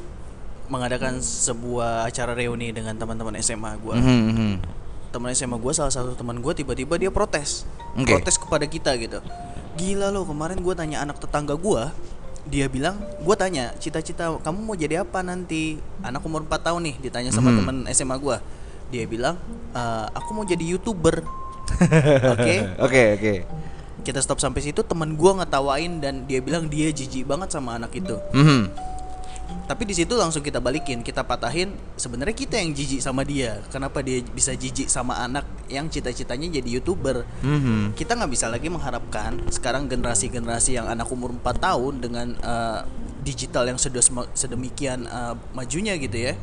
[0.70, 3.98] mengadakan sebuah acara reuni dengan teman-teman SMA gua.
[3.98, 4.52] mhm, mhm.
[5.10, 7.66] Teman SMA gua salah satu teman gua tiba-tiba dia protes.
[7.98, 8.14] Oke.
[8.14, 9.18] Protes kepada kita gitu.
[9.74, 11.90] Gila lo, kemarin gua tanya anak tetangga gua,
[12.44, 15.80] dia bilang, gua tanya, cita-cita kamu mau jadi apa nanti?
[16.00, 17.57] Anak umur 4 tahun nih, ditanya sama Mhm.
[17.59, 18.38] teman SMA gua.
[18.88, 19.40] Dia bilang,
[19.72, 21.24] "Eh, aku mau jadi YouTuber."
[22.37, 22.54] Oke.
[22.78, 23.35] Oke, oke.
[24.04, 27.88] kita stop sampai situ temen gua ngetawain dan dia bilang dia jijik banget sama anak
[27.96, 28.68] itu Mhm.
[29.64, 31.73] Tapi di situ langsung kita balikin kita patahin.
[31.97, 33.64] Sebenarnya kita yang jijik sama dia.
[33.73, 37.25] Kenapa dia bisa jijik sama anak yang cita-citanya jadi youtuber?
[37.40, 37.97] Mhm.
[37.97, 42.81] kita nggak bisa lagi mengharapkan sekarang generasi-generasi yang anak umur 4 tahun dengan eh,
[43.25, 44.03] digital yang sudah
[44.37, 46.35] sedemikian eh, majunya gitu ya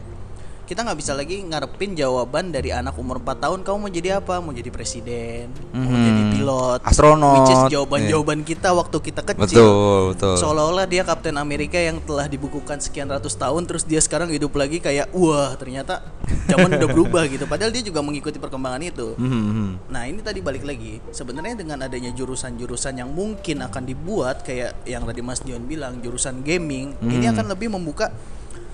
[0.71, 4.39] kita nggak bisa lagi ngarepin jawaban dari anak umur 4 tahun kamu mau jadi apa
[4.39, 5.99] mau jadi presiden mau Mhm.
[5.99, 7.69] jadi pilot Astronot, which is iya.
[7.75, 10.35] jawaban-jawaban kita waktu kita kecil Betul, betul.
[10.39, 14.79] seolah-olah dia Kapten Amerika yang telah dibukukan sekian ratus tahun terus dia sekarang hidup lagi
[14.79, 16.07] kayak wah ternyata
[16.47, 19.69] zaman udah berubah gitu padahal dia juga mengikuti perkembangan itu Mhm, mhm.
[19.91, 25.03] Nah ini tadi balik lagi sebenarnya dengan adanya jurusan-jurusan yang mungkin akan dibuat kayak yang
[25.03, 27.35] tadi Mas Dion bilang jurusan gaming ini Hmm.
[27.35, 28.07] akan lebih membuka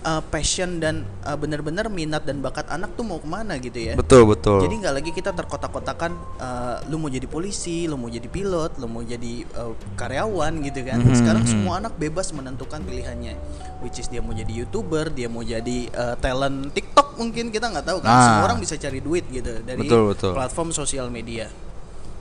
[0.07, 3.93] uh, passion dan uh, benar-benar minat dan bakat anak tuh mau ke mana gitu ya.
[3.99, 4.63] Betul, betul.
[4.63, 8.87] Jadi nggak lagi kita terkotak-kotakan uh, lu mau jadi polisi, lu mau jadi pilot, lu
[8.87, 11.03] mau jadi uh, karyawan gitu kan.
[11.03, 11.51] Mhm, Sekarang mhm.
[11.51, 13.35] semua anak bebas menentukan pilihannya.
[13.83, 17.85] Which is dia mau jadi YouTuber, dia mau jadi uh, talent TikTok mungkin kita nggak
[17.85, 18.09] tahu kan.
[18.09, 18.23] Ah.
[18.23, 20.31] Semua orang bisa cari duit gitu dari Betul, betul.
[20.33, 21.66] platform sosial media.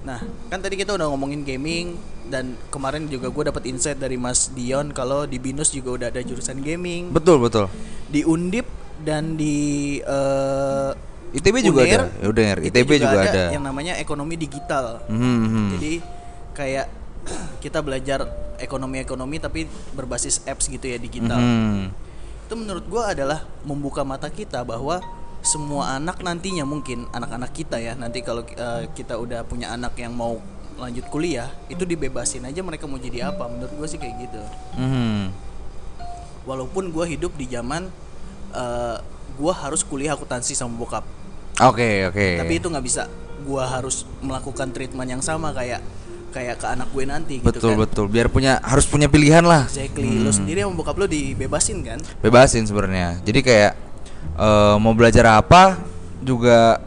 [0.07, 1.99] Nah, kan tadi kita udah ngomongin gaming
[2.31, 6.23] dan kemarin juga gue dapat insight dari Mas Dion kalau di Binus juga udah ada
[6.23, 7.67] jurusan gaming, Betul, betul.
[8.07, 8.71] di Undip
[9.03, 10.91] dan di eh,
[11.35, 12.09] ITB juga Unair, ada.
[12.23, 12.57] Ya, Unair.
[12.63, 13.43] itu ITB juga ada.
[13.51, 15.03] yang namanya ekonomi digital.
[15.11, 15.67] Mhm, mhm.
[15.75, 15.93] Jadi
[16.55, 16.87] kayak
[17.67, 18.23] kita belajar
[18.63, 21.37] ekonomi-ekonomi tapi berbasis apps gitu ya digital.
[21.43, 21.91] Mhm.
[22.47, 25.03] Itu menurut gua adalah membuka mata kita bahwa
[25.47, 30.11] semua anak nantinya mungkin anak-anak kita ya nanti kalau eh, kita udah punya anak yang
[30.11, 30.43] mau
[30.77, 34.41] lanjut kuliah itu dibebasin aja mereka mau jadi apa menurut gua sih kayak gitu
[34.77, 35.33] Mhm.
[36.45, 37.89] walaupun gua hidup di zaman
[38.53, 38.97] eh,
[39.35, 41.05] gua harus kuliah akuntansi sama bokap
[41.57, 42.27] Oke, oke.
[42.37, 43.09] tapi itu nggak bisa
[43.43, 45.81] gua harus melakukan treatment yang sama kayak
[46.27, 48.05] kayak ke anak gue nanti gitu betul kan betul.
[48.13, 49.65] Biar punya harus punya pilihan lah.
[49.65, 53.25] exactly lo sendiri sama bokap lo dibebasin kan Bebasin sebenarnya.
[53.25, 53.73] Jadi kayak
[54.37, 55.81] eh, mau belajar apa
[56.21, 56.81] juga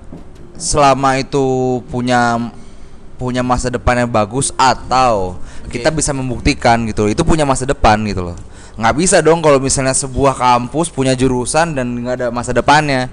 [0.59, 2.51] selama itu punya
[3.19, 5.79] punya masa depan yang bagus atau Oke.
[5.79, 7.12] kita bisa membuktikan gitu.
[7.12, 8.38] Itu punya masa depan gitu loh.
[8.79, 13.12] Nggak bisa dong kalau misalnya sebuah kampus punya jurusan dan nggak ada masa depannya.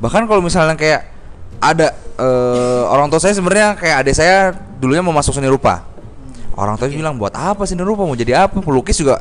[0.00, 1.12] Bahkan kalau misalnya kayak
[1.60, 5.84] ada eh, orang tua saya sebenarnya kayak adik saya dulunya mau masuk seni rupa.
[6.56, 8.56] Orang tua bilang buat apa seni rupa mau jadi apa?
[8.64, 9.20] Pelukis juga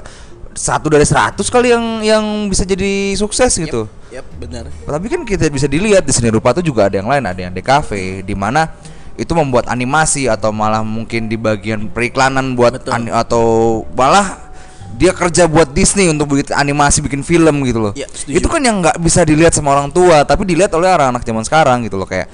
[0.56, 3.92] satu dari seratus kali yang yang bisa jadi sukses gitu.
[3.92, 7.24] yep benar Tapi kan kita bisa dilihat di seni rupa itu juga ada yang lain,
[7.26, 8.72] ada yang DKV di mana
[9.16, 14.44] itu membuat animasi atau malah mungkin di bagian periklanan buat ani- atau malah
[14.96, 17.94] dia kerja buat Disney untuk bikin animasi bikin film gitu loh.
[17.96, 18.40] Ya, setuju.
[18.40, 21.78] itu kan yang nggak bisa dilihat sama orang tua, tapi dilihat oleh anak-anak zaman sekarang
[21.84, 22.28] gitu loh kayak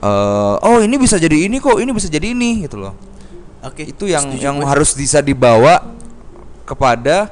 [0.00, 2.96] eh, oh ini bisa jadi ini kok, ini bisa jadi ini gitu loh.
[3.64, 4.68] oke Itu yang yang gue.
[4.68, 5.80] harus bisa dibawa
[6.64, 7.28] kepada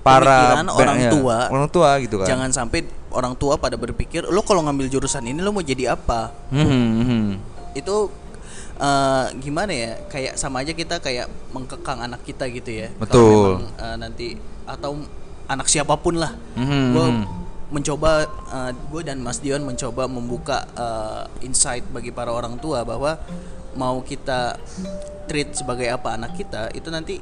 [0.00, 0.24] para
[0.64, 1.38] Pemikiran orang ya, tua.
[1.52, 2.26] orang tua gitu kan.
[2.26, 6.32] jangan sampai orang tua pada berpikir lo kalau ngambil jurusan ini lo mau jadi apa
[6.48, 7.26] Hmm, hmm, hmm.
[7.76, 7.96] itu
[8.80, 13.60] eh, gimana ya kayak sama aja kita kayak mengkekang anak kita gitu ya Betul.
[13.60, 14.26] memang, eh, nanti
[14.64, 15.04] atau
[15.46, 17.24] anak siapa pun lah Mhm, gue mhm.
[17.70, 18.26] mencoba
[18.90, 23.20] gue dan Mas Dion mencoba membuka eh, insight bagi para orang tua bahwa
[23.76, 24.56] mau kita
[25.28, 27.20] treat sebagai apa anak kita itu nanti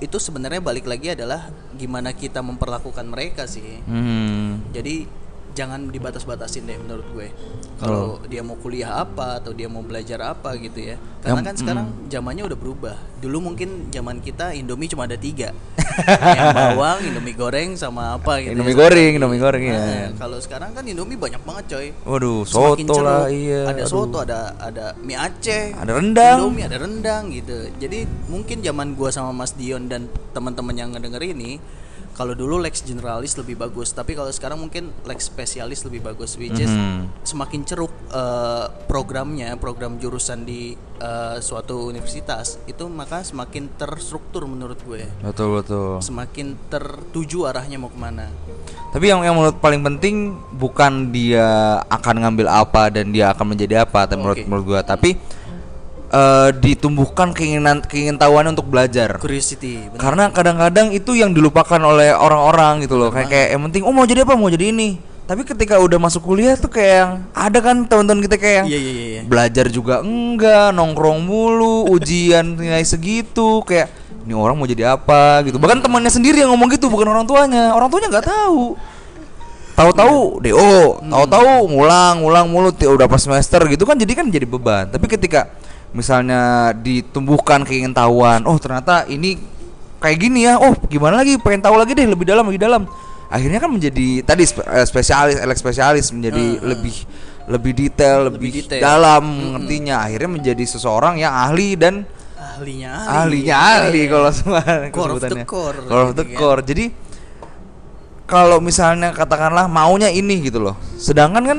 [0.00, 4.64] itu sebenarnya balik lagi adalah gimana kita memperlakukan mereka sih Hmm.
[4.72, 5.04] jadi
[5.52, 7.28] jangan dibatas-batasin deh menurut gue.
[7.76, 10.96] Kalau dia mau kuliah apa atau dia mau belajar apa gitu ya.
[11.20, 12.96] Karena Yang- kan sekarang zamannya udah berubah.
[13.18, 15.52] Dulu mungkin zaman kita Indomie cuma ada tiga,
[16.36, 18.52] yang bawang, Indomie goreng sama apa gitu.
[18.52, 19.44] Indomie ya, goreng, Indomie lagi.
[19.44, 20.08] goreng, Nah, ya.
[20.14, 21.86] Kalau sekarang kan Indomie banyak banget coy.
[22.04, 23.04] Waduh, Semakin soto ceruk.
[23.04, 23.60] lah, iya.
[23.66, 23.88] Ada aduh.
[23.88, 26.36] soto, ada ada mie Aceh, Ada rendang.
[26.38, 27.58] Indomie, ada rendang gitu.
[27.76, 31.60] Jadi mungkin zaman gua sama Mas Dion dan teman-teman yang ngedenger ini
[32.20, 36.60] kalau dulu Lex generalis lebih bagus, tapi kalau sekarang mungkin Lex spesialis lebih bagus which
[36.60, 37.24] is Mhm.
[37.24, 44.76] semakin ceruk eh, programnya, program jurusan di eh, suatu universitas itu maka semakin terstruktur menurut
[44.84, 45.08] gue.
[45.24, 45.96] Betul betul.
[46.04, 48.28] Semakin tertuju arahnya mau ke mana.
[48.92, 53.88] Tapi yang yang menurut paling penting bukan dia akan ngambil apa dan dia akan menjadi
[53.88, 54.44] apa, Oh, menurut oke.
[54.44, 55.16] menurut gua, tapi
[56.10, 59.16] eh, ditumbuhkan keinginan keingintahuan untuk belajar.
[59.16, 59.88] Curiosity.
[59.90, 59.98] bener.
[59.98, 63.14] Karena kadang-kadang itu yang dilupakan oleh orang-orang gitu loh.
[63.14, 64.34] Kayak kayak yang penting oh mau jadi apa?
[64.34, 65.10] Mau jadi ini.
[65.30, 68.78] Tapi ketika udah masuk kuliah tuh kayak yang ada kan teman-teman kita kayak yang Iya
[68.82, 69.06] iya iya.
[69.06, 69.20] iya.
[69.22, 73.94] belajar juga enggak, nongkrong mulu, ujian nilai segitu kayak
[74.26, 75.62] ini orang mau jadi apa gitu.
[75.62, 77.70] Bahkan temannya sendiri yang ngomong gitu bukan orang tuanya.
[77.78, 78.74] Orang tuanya nggak tahu.
[79.78, 84.90] Tahu-tahu DO, tahu-tahu ngulang, ngulang mulu udah pas semester gitu kan jadi kan jadi beban.
[84.90, 85.48] Tapi ketika
[85.90, 89.36] misalnya ditumbuhkan keingintahuan, oh ternyata ini
[89.98, 90.56] kayak gini ya.
[90.56, 91.36] Oh, gimana lagi?
[91.36, 92.82] Pengen tahu lagi deh lebih dalam, lebih dalam.
[93.30, 96.66] Akhirnya kan menjadi tadi spe- eh, spesialis, elek spesialis menjadi Hmm, hmm.
[96.66, 96.96] lebih
[97.50, 98.80] lebih detail, Lebih lebih, detail.
[98.82, 99.24] dalam
[99.58, 99.96] ngertinya.
[100.02, 102.06] Akhirnya menjadi seseorang yang ahli dan
[102.40, 104.60] Ahlinya ahlinya ahli kalau semua
[104.92, 106.40] Core of the core, Core of the gitu kan.
[106.40, 106.62] core.
[106.64, 106.84] Jadi
[108.24, 110.76] kalau misalnya katakanlah maunya ini gitu loh.
[110.96, 111.58] Sedangkan kan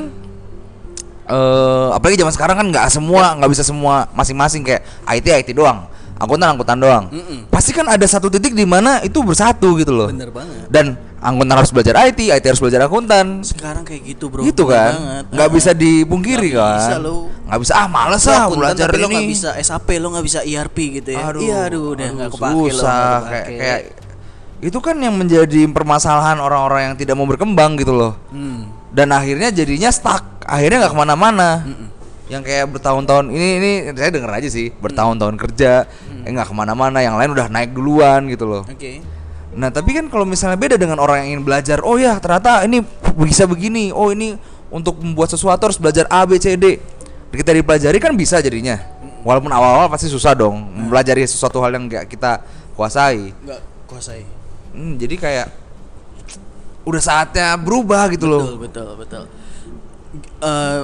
[1.24, 5.86] eh apalagi zaman sekarang kan nggak semua nggak bisa semua masing-masing kayak IT IT doang,
[6.16, 7.04] angkutan angkutan doang.
[7.08, 7.46] Mm-mm.
[7.46, 10.08] Pasti kan ada satu titik di mana itu bersatu gitu loh.
[10.08, 10.66] Bener banget.
[10.66, 10.86] Dan
[11.18, 13.40] angkutan harus belajar IT, IT harus belajar akuntan.
[13.40, 14.42] Sekarang kayak gitu bro.
[14.42, 15.52] gitu kan nggak Ah.
[15.52, 17.14] bisa dipungkiri Nggak kan bisa lo.
[17.46, 20.06] nggak bisa ah males Lo ah akuntan, belajar tapi lo ini nggak bisa SAP lo
[20.10, 23.46] nggak bisa ERP gitu ya aduh iya aduh udah nggak kepake lo susah nggak kayak
[23.54, 23.80] kayak
[24.62, 28.81] itu kan yang menjadi permasalahan orang-orang yang tidak mau berkembang gitu loh hmm.
[28.92, 30.44] Dan akhirnya jadinya stuck.
[30.44, 31.64] Akhirnya nggak ke mana-mana.
[32.28, 35.84] Yang kayak bertahun-tahun ini ini saya denger aja sih bertahun-tahun kerja
[36.22, 38.62] eh nggak ke mana-mana yang lain udah naik duluan gitu loh.
[38.68, 39.00] Oke.
[39.52, 42.80] Nah tapi kan kalau misalnya beda dengan orang yang ingin belajar Oh ya ternyata ini
[43.20, 44.32] bisa begini Oh ini
[44.72, 46.80] untuk membuat sesuatu harus belajar A, B, C, D.
[47.32, 48.80] Kita dipelajari kan bisa jadinya.
[49.24, 52.40] Walaupun awal-awal pasti susah dong Mempelajari sesuatu hal yang gak kita
[52.72, 53.36] kuasai.
[53.44, 54.24] Nggak kuasai.
[54.72, 55.61] Hmm, Jadi kayak
[56.82, 58.58] Udah saatnya berubah gitu betul loh.
[58.58, 59.24] Betul betul
[60.42, 60.80] Eh,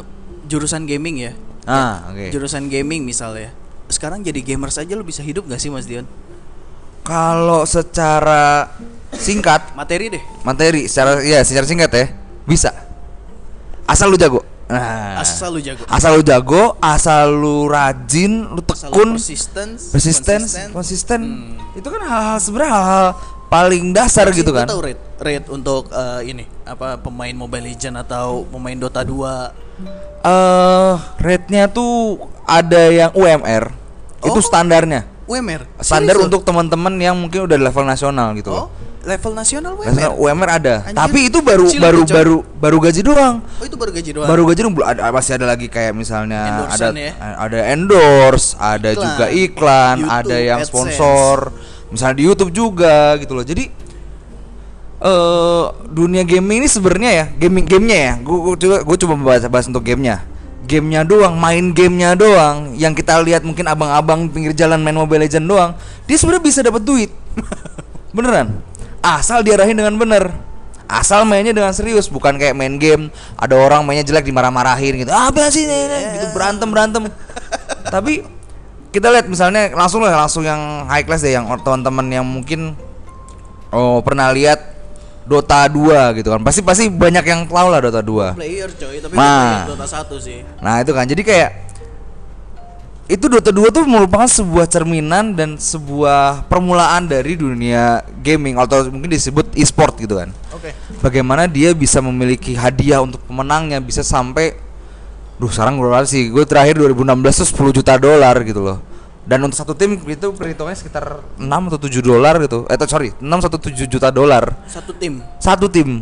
[0.49, 1.33] jurusan gaming ya?
[1.69, 2.33] Ah oke.
[2.33, 3.53] jurusan gaming misalnya.
[3.93, 6.09] Sekarang jadi gamer saja lo bisa hidup gak sih Mas Dion?
[7.05, 8.73] Kalau secara
[9.13, 10.23] singkat materi deh.
[10.45, 12.07] Materi secara ya secara singkat ya
[12.45, 12.73] Bisa.
[13.85, 14.45] Asal lu jago.
[14.69, 15.81] Nah, asal lu jago.
[15.89, 20.69] Asal lu jago, asal lu rajin, lu tekun, persistence persisten, konsisten.
[20.77, 21.21] konsisten.
[21.25, 21.73] Hmm.
[21.73, 23.07] Itu kan hal-hal sebenarnya hal-hal
[23.49, 24.69] paling dasar Masih gitu kan.
[24.69, 24.85] tahu
[25.19, 29.69] rate untuk eh, ini apa pemain Mobile Legend atau pemain Dota 2
[30.19, 33.71] Eh, rate-nya tuh ada yang UMR.
[34.19, 34.43] Itu Oh.
[34.43, 35.07] standarnya.
[35.25, 38.73] UMR Standar Serius untuk teman-teman yang mungkin udah level nasional gitu oh
[39.05, 40.75] level nasional Nasional UMR UMR ada.
[40.83, 43.37] Anjir, Tapi itu baru kecil baru baru baru gaji doang.
[43.45, 46.87] oh itu baru gaji doang Baru gaji belum ada masih ada lagi kayak misalnya ada
[46.91, 47.13] ya?
[47.37, 49.05] ada endorse, ada Iklan.
[49.05, 50.73] juga iklan, YouTube, ada yang AdSense.
[50.73, 51.37] sponsor,
[51.89, 53.45] misalnya di YouTube juga gitu loh.
[53.45, 53.65] Jadi
[54.99, 58.13] eh dunia gaming ini sebenarnya ya, gaming gamenya ya.
[58.23, 60.23] Gue coba gue coba bahas bahas untuk gamenya.
[60.69, 62.77] Gamenya doang, main gamenya doang.
[62.77, 65.71] Yang kita lihat mungkin abang-abang pinggir jalan main Mobile Legend doang,
[66.05, 67.11] dia sebenarnya bisa dapat duit.
[68.17, 68.61] Beneran.
[68.99, 70.35] Asal diarahin dengan bener
[70.91, 75.55] Asal mainnya dengan serius Bukan kayak main game Ada orang mainnya jelek dimarah-marahin gitu Apa
[75.55, 77.07] sih ini, ini?" gitu berantem-berantem
[77.95, 78.27] Tapi
[78.89, 82.73] kita lihat misalnya langsung lah langsung yang high class deh yang teman-teman yang mungkin
[83.69, 84.78] oh pernah lihat
[85.29, 86.41] Dota 2 gitu kan.
[86.41, 88.33] Pasti pasti banyak yang tahu lah Dota 2.
[88.41, 91.51] player coy tapi gue Dota 1 sih Nah itu kan jadi kayak
[93.09, 99.09] itu Dota 2 tuh merupakan sebuah cerminan dan sebuah permulaan dari dunia gaming atau mungkin
[99.09, 100.33] disebut e-sport gitu kan.
[100.53, 100.73] oke
[101.05, 104.69] Bagaimana dia bisa memiliki hadiah untuk pemenangnya bisa sampai
[105.39, 106.35] Duh sekarang berapa sih?
[106.35, 108.83] Gue terakhir 2016 tuh 10 juta dolar gitu loh.
[109.29, 112.65] Dan untuk satu tim itu perhitungannya sekitar 6 atau 7 dolar gitu.
[112.65, 116.01] Eh sorry, 6 atau 7 juta dolar satu tim satu tim.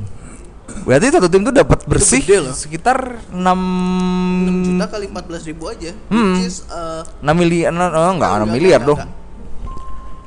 [0.86, 2.54] Berarti satu tim tuh dapat bersih loh.
[2.54, 6.38] sekitar 6 6 juta kali 14 ribu aja Hmm.
[6.38, 8.98] which is uh, 6 miliar oh, enggak, enggak, enggak, 6 miliar dong.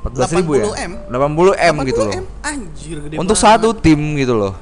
[0.00, 0.64] 14 ribu ya?
[0.64, 0.92] 80 M.
[1.08, 2.12] 80 M gitu loh.
[2.12, 3.52] 80 M, anjir gede Untuk banget.
[3.56, 4.52] satu tim gitu loh.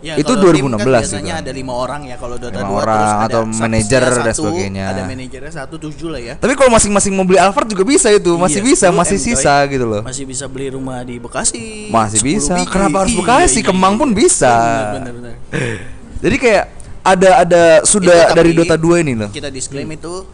[0.00, 1.42] Ya, itu kalau tim 2016 kan biasanya gitu.
[1.44, 4.84] ada lima orang ya kalau Dota Lima 2 orang terus ada atau manajer dan sebagainya.
[4.88, 6.34] Ada manajernya satu tujuh lah ya.
[6.40, 9.26] Tapi kalau masing-masing mau beli Alphard juga bisa itu, masih Iya, bisa, 10 masih coy.
[9.28, 10.00] sisa gitu loh.
[10.00, 11.92] Masih bisa beli rumah di Bekasi.
[11.92, 12.54] Masih 10 bisa.
[12.56, 12.72] biji.
[12.72, 13.58] Kenapa harus Iya, Bekasi?
[13.60, 14.00] iya, Kemang iya.
[14.00, 14.52] pun bisa.
[14.56, 15.34] Bener, bener, bener.
[16.24, 16.64] Jadi kayak
[17.00, 19.28] ada ada sudah Itu dari Dota 2 ini loh.
[19.28, 20.24] Kita disclaim itu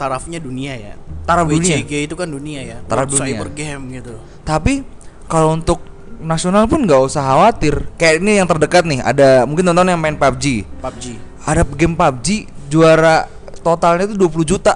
[0.00, 0.94] tarafnya dunia ya.
[1.28, 1.76] Taraf dunia.
[1.76, 2.78] WCG itu kan dunia ya.
[2.88, 3.36] Taraf dunia.
[3.36, 4.16] Cyber game gitu.
[4.44, 4.80] Tapi
[5.28, 5.80] kalau untuk
[6.24, 7.86] nasional pun nggak usah khawatir.
[7.94, 10.64] Kayak ini yang terdekat nih, ada mungkin tonton yang main PUBG.
[10.80, 11.04] PUBG.
[11.44, 12.28] Ada game PUBG
[12.66, 13.28] juara
[13.60, 14.74] totalnya itu 20 juta.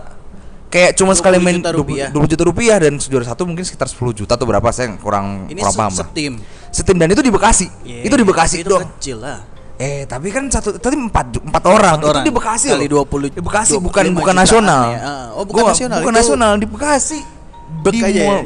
[0.68, 2.08] Kayak cuma 20 sekali main juta 20 rupiah.
[2.12, 5.56] 20 juta rupiah dan juara satu mungkin sekitar 10 juta atau berapa saya kurang Ini
[5.58, 6.04] kurang paham lah.
[6.04, 6.32] setim.
[6.68, 7.66] Setim dan itu di Bekasi.
[7.82, 8.84] Iya, itu di Bekasi itu dong.
[8.94, 9.40] kecil lah.
[9.74, 11.96] Eh, tapi kan satu tadi empat empat orang.
[11.96, 12.20] Empat orang.
[12.20, 13.06] Itu di Bekasi Kali loh.
[13.08, 14.82] 20 Di Bekasi 25 bukan bukan nasional.
[14.90, 15.00] ya.
[15.32, 17.18] Oh, bukan Gua- nasional, Bukan itu nasional di Bekasi.
[17.68, 18.40] Bek di aja ya, mall.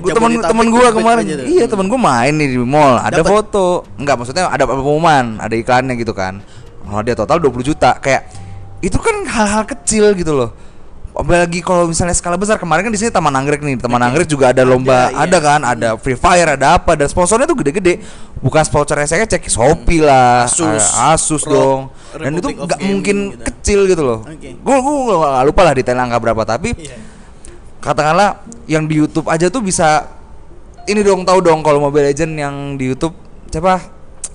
[0.44, 1.22] Teman tuh gua bek kemarin.
[1.24, 1.34] aja.
[1.40, 1.72] Iya, Hmm.
[1.72, 2.94] teman gua main nih di mall.
[2.98, 3.30] Ada Dapet?
[3.30, 3.66] foto.
[3.96, 6.42] Enggak, maksudnya ada pengumuman, ada iklannya gitu kan.
[6.84, 7.96] Oh, dia total 20 juta.
[7.96, 8.28] Kayak
[8.80, 10.50] itu kan hal-hal kecil gitu loh.
[11.12, 13.76] Apalagi kalau misalnya skala besar kemarin kan di sini Taman Anggrek nih.
[13.76, 15.28] Taman Anggrek juga ada lomba, iya.
[15.28, 18.00] ada kan, ada Free Fire, ada apa dan sponsornya tuh gede-gede.
[18.40, 21.80] Bukan sponsor saya cek Shopee lah, Asus, ah, Asus Rock, dong.
[22.16, 23.44] Dan itu Republic of nggak mungkin gitu.
[23.44, 24.18] kecil gitu loh.
[24.24, 24.56] Oke.
[24.56, 26.96] Gue gue nggak lupa lah detail angka berapa tapi Iya.
[27.82, 30.06] Katakanlah yang di YouTube aja tuh bisa
[30.86, 33.14] ini dong tahu dong kalau Mobile Legend yang di YouTube
[33.50, 33.82] siapa?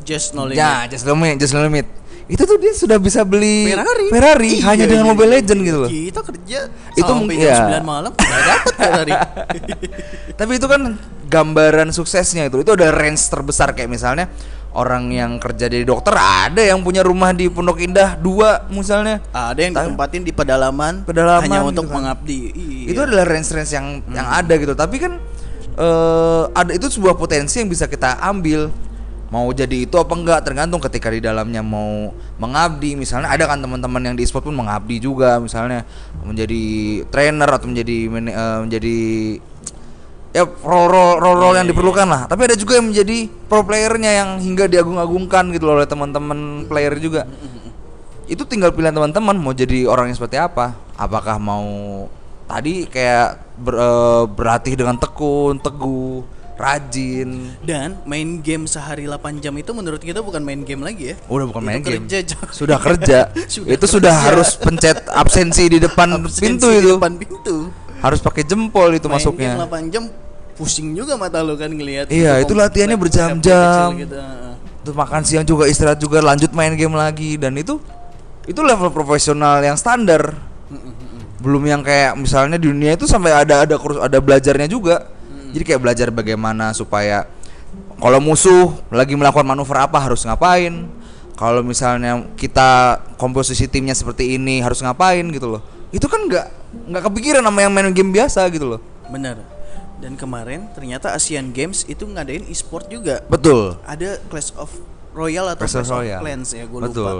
[0.03, 0.59] Just no limit.
[0.59, 1.87] Ya, Just No Limit, Just No Limit.
[2.27, 4.07] Itu tuh dia sudah bisa beli Ferrari.
[4.07, 5.11] Ferrari Iya, hanya iya, dengan iya.
[5.11, 5.89] Mobile Legend gitu loh.
[5.89, 6.59] Kita kerja
[6.91, 7.79] Itu sampai mung- jam iya.
[7.79, 9.13] 9 malam nggak dapat Ferrari.
[10.39, 10.81] Tapi itu kan
[11.27, 12.63] gambaran suksesnya itu.
[12.63, 14.27] Itu ada range terbesar kayak misalnya
[14.77, 19.57] orang yang kerja jadi dokter ada yang punya rumah di Pondok Indah dua misalnya ada
[19.57, 21.93] yang ditempatin di pedalaman, Pedalaman hanya gitu untuk kan.
[21.97, 22.39] mengabdi.
[22.53, 22.85] Iya.
[22.93, 25.17] itu adalah range-range yang yang ada gitu tapi kan
[25.77, 28.69] eh ada itu sebuah potensi yang bisa kita ambil
[29.27, 33.99] mau jadi itu apa enggak tergantung ketika di dalamnya mau mengabdi misalnya ada kan teman-teman
[33.99, 35.83] yang di e-sport pun mengabdi juga misalnya
[36.23, 36.63] menjadi
[37.11, 38.97] trainer atau menjadi eh, menjadi
[40.29, 42.21] ya role role role, role yang diperlukan lah.
[42.25, 46.95] Tapi ada juga yang menjadi pro playernya yang hingga diagung-agungkan gitu loh oleh teman-teman player
[46.97, 47.25] juga.
[48.25, 50.75] Itu tinggal pilihan teman-teman mau jadi orang yang seperti apa.
[50.93, 51.65] Apakah mau
[52.43, 56.23] tadi kayak ber- eh, berlatih dengan tekun teguh
[56.57, 57.53] rajin.
[57.61, 61.15] Dan main game sehari 8 jam itu menurut kita bukan main game lagi ya.
[61.27, 62.03] udah bukan Itu main game.
[62.03, 62.17] kerja,
[62.49, 63.19] sudah kerja.
[63.45, 64.25] Sudah itu sudah kerja.
[64.27, 66.89] harus pencet absensi di depan Absensi pintu di itu.
[66.91, 67.57] depan pintu.
[67.97, 69.51] Harus pakai jempol itu Main masuknya.
[69.55, 70.03] game 8 jam
[70.53, 73.87] pusing juga mata lo kan ngelihat Iya, itu kom- latihannya berjam-jam.
[73.95, 74.17] gitu.
[74.81, 77.35] Terus makan siang juga istirahat juga lanjut main game lagi.
[77.35, 77.77] Dan itu
[78.43, 80.33] itu level profesional yang standar.
[81.37, 85.05] Belum yang kayak misalnya di dunia itu sampai ada ada kursus ada belajarnya juga.
[85.53, 87.29] Jadi kayak belajar bagaimana supaya
[87.97, 90.89] kalau musuh lagi melakukan manuver apa harus ngapain?
[91.37, 96.45] Kalau misalnya kita komposisi timnya seperti ini harus ngapain gitu loh itu kan nggak
[96.87, 99.39] nggak kepikiran sama yang main game biasa gitu loh Bener.
[99.97, 103.23] Dan kemarin ternyata Asian Games itu ngadain e-sport juga.
[103.25, 104.69] betul Ada Clash of
[105.09, 106.21] Royale atau Clash of Clash of Royale.
[106.21, 107.11] Clans ya, gue lupa.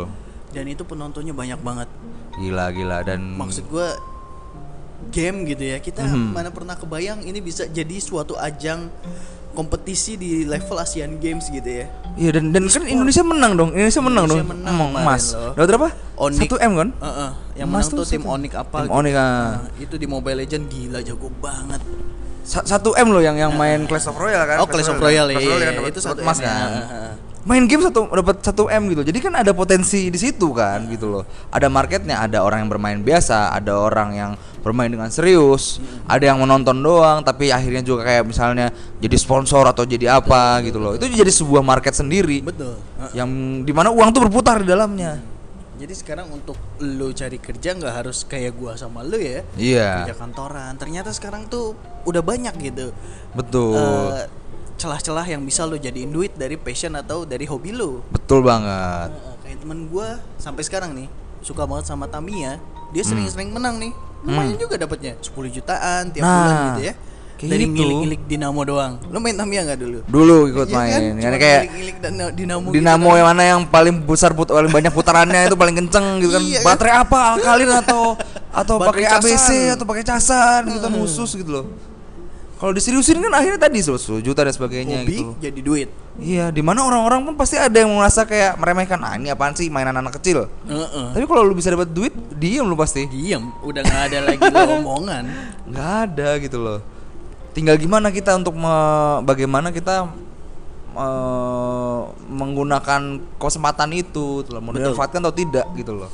[0.52, 1.90] Dan itu penontonnya banyak banget.
[2.38, 3.88] gila gila dan Maksud gue
[5.10, 5.78] game gitu ya.
[5.80, 6.36] Kita Mhm.
[6.36, 8.94] mana pernah kebayang ini bisa jadi suatu ajang
[9.58, 11.90] kompetisi di level Asian Games gitu ya.
[12.14, 13.70] Iya dan dan kan Indonesia menang dong.
[13.74, 14.54] Indonesia menang Indonesia dong.
[14.54, 15.24] menang Emang emas.
[15.34, 15.90] Dapat berapa?
[16.18, 16.42] Onyx.
[16.46, 16.90] 1 M kan?
[16.94, 18.34] Heeh, yang Emas menang tuh tuh tim satu.
[18.38, 19.18] Onyx apa Tim gitu.
[19.18, 19.26] Ah.
[19.58, 21.82] Nah, itu di Mobile Legend gila jago banget.
[22.46, 24.58] Sa- 1 M loh yang yang main Clash of Royale kan?
[24.62, 25.38] Oh, Clash of Royale ya.
[25.42, 26.70] Royale iya, itu satu emas kan.
[26.86, 27.12] Heeh.
[27.48, 29.02] Main game satu dapat 1 M gitu.
[29.08, 31.24] Jadi kan ada potensi di situ kan gitu loh.
[31.50, 34.32] Ada marketnya, ada orang yang bermain biasa, ada orang yang
[34.68, 38.68] bermain dengan serius, ada yang menonton doang tapi akhirnya juga kayak misalnya
[39.00, 41.00] jadi sponsor atau jadi apa gitu loh.
[41.00, 42.76] Itu jadi sebuah market sendiri Betul.
[43.16, 43.30] Yang
[43.64, 45.24] di mana uang tuh berputar di dalamnya.
[45.78, 49.46] Jadi sekarang untuk lo cari kerja nggak harus kayak gua sama lo ya.
[49.56, 50.10] Iya.
[50.10, 50.74] Kerja kantoran.
[50.76, 51.78] Ternyata sekarang tuh
[52.10, 52.90] udah banyak gitu.
[53.38, 53.78] Betul.
[53.78, 54.26] eh,
[54.82, 58.02] celah-celah yang bisa lo jadiin duit dari passion atau dari hobi lo.
[58.10, 59.14] Betul banget.
[59.14, 61.10] Heeh, kayak temen gua sampai sekarang nih
[61.46, 62.58] suka banget sama Tamiya.
[62.90, 63.94] Dia sering-sering menang nih.
[64.28, 66.30] Lumayan juga dapatnya 10 jutaan tiap Hmm.
[66.30, 66.94] Nah, bulan gitu ya.
[67.38, 67.74] kayak Dari gitu.
[67.76, 68.94] ngilik-ngilik dinamo doang.
[69.08, 70.00] Lo main Tamiya nggak dulu?
[70.04, 70.90] Dulu ikut Iya main.
[70.90, 71.02] kan?
[71.02, 72.68] Karena Cuma kayak ngilik-ngilik dan- dinamo.
[72.68, 76.32] dinamo gitu yang mana yang paling besar put paling banyak putarannya itu paling kenceng gitu
[76.34, 76.42] kan.
[76.42, 76.66] Iya kan?
[76.68, 77.22] Baterai apa?
[77.34, 78.02] Alkalin atau
[78.50, 81.66] atau pakai ABC atau pakai casan gitu kan khusus gitu loh.
[82.58, 85.38] Kalau diseriusin kan akhirnya tadi 10 juta dan sebagainya hobi gitu.
[85.38, 85.90] jadi duit.
[86.18, 89.70] Iya, di mana orang-orang pun pasti ada yang merasa kayak meremehkan, ah ini apaan sih
[89.70, 90.50] mainan anak kecil.
[90.66, 91.08] Heeh.
[91.14, 93.06] Tapi kalau lu bisa dapat duit, diem lu pasti.
[93.06, 94.42] Diam, udah nggak ada lagi
[94.82, 95.24] omongan.
[95.70, 96.80] nggak ada gitu loh
[97.52, 98.70] tinggal gimana kita untuk me-
[99.26, 100.06] bagaimana kita
[100.94, 103.02] eh, menggunakan
[103.36, 104.94] kesempatan itu telah mau Betul.
[104.94, 106.10] dimanfaatkan atau tidak gitu loh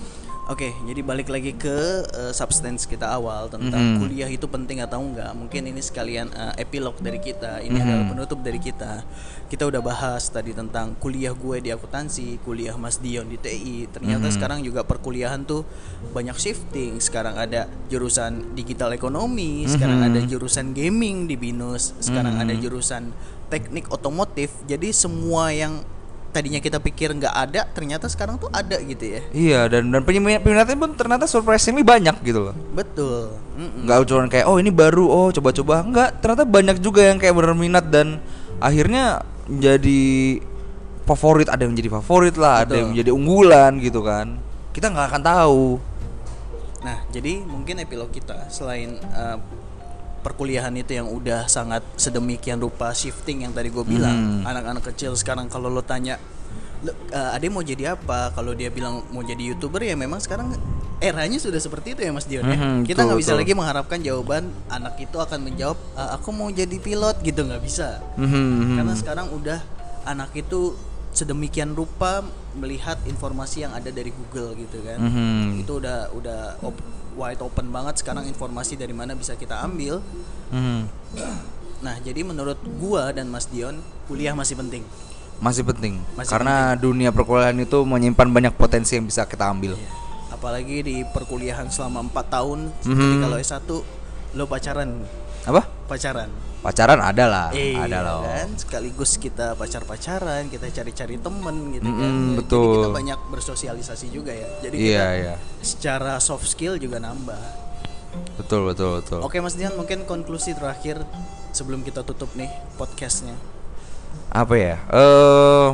[0.54, 4.06] Oke, jadi balik lagi ke uh, substance kita awal tentang Mhm.
[4.06, 5.34] kuliah itu penting atau enggak.
[5.34, 7.58] Mungkin ini sekalian uh, epilog dari kita.
[7.66, 7.82] Ini Mhm.
[7.82, 9.02] adalah penutup dari kita.
[9.50, 13.90] Kita udah bahas tadi tentang kuliah gue di akuntansi, kuliah Mas Dion di TI.
[13.90, 14.34] Ternyata Mhm.
[14.38, 15.66] sekarang juga perkuliahan tuh
[16.14, 17.02] banyak shifting.
[17.02, 20.08] Sekarang ada jurusan digital ekonomi, sekarang Mhm.
[20.14, 22.44] ada jurusan gaming di BINUS, sekarang Mhm.
[22.46, 23.04] ada jurusan
[23.50, 24.54] teknik otomotif.
[24.70, 25.82] Jadi semua yang
[26.34, 29.22] tadinya kita pikir nggak ada, ternyata sekarang tuh ada gitu ya.
[29.32, 33.38] iya dan dan peminat peminatnya pun ternyata surprisingly banyak gitu loh Betul.
[33.54, 37.54] Nggak cuma kayak oh ini baru oh coba-coba nggak ternyata banyak juga yang kayak bener
[37.54, 38.18] minat dan
[38.58, 40.42] akhirnya jadi
[41.06, 42.78] favorit ada yang menjadi favorit lah ada Betul.
[42.82, 44.42] yang menjadi unggulan gitu kan
[44.74, 45.64] kita nggak akan tahu
[46.84, 49.40] Nah, jadi mungkin epilog kita selain uh,
[50.24, 54.48] perkuliahan itu yang udah sangat sedemikian rupa shifting yang tadi gue bilang, Hmm.
[54.48, 56.16] anak-anak kecil sekarang kalau lo tanya,
[56.82, 58.32] "Lo, uh, ade mau jadi apa?
[58.32, 60.56] Kalau dia bilang mau jadi youtuber ya memang sekarang
[60.98, 62.56] eranya sudah seperti itu ya Mas Dion ya.
[62.56, 63.40] Mhm, Kita nggak bisa betul.
[63.44, 68.00] lagi mengharapkan jawaban anak itu akan menjawab, "Uh, aku mau jadi pilot gitu nggak bisa.
[68.16, 68.80] Mhm.
[68.80, 69.60] Karena sekarang udah
[70.04, 70.76] anak itu
[71.12, 72.24] sedemikian rupa
[72.56, 74.98] melihat informasi yang ada dari Google gitu kan.
[74.98, 75.62] Mhm.
[75.62, 80.02] Itu udah udah op- wide open banget sekarang informasi dari mana bisa kita ambil.
[80.50, 80.82] Mhm.
[81.80, 84.84] Nah, jadi menurut gua dan Mas Dion, kuliah masih penting.
[85.42, 89.76] masih penting Masih karena dunia perkuliahan itu menyimpan banyak potensi yang bisa kita ambil
[90.32, 92.80] Apalagi di perkuliahan selama 4 tahun Mhm.
[92.80, 93.70] seperti kalau S1
[94.34, 95.04] lo pacaran
[95.44, 95.68] Apa?
[95.84, 96.30] pacaran
[96.64, 98.24] Pacaran ada lah, Iya ada loh.
[98.24, 102.72] kan sekaligus kita pacar-pacaran kita cari-cari temen gitu kan Mm-mm, Jadi betul.
[102.74, 105.36] kita banyak bersosialisasi juga ya jadi Iya, kita iya.
[105.60, 107.36] secara soft skill juga nambah
[108.36, 109.20] Betul, betul, betul.
[109.20, 111.04] oke Mas Dian mungkin konklusi terakhir
[111.52, 113.36] sebelum kita tutup nih podcastnya
[114.30, 114.78] Apa ya?
[114.88, 115.70] Eh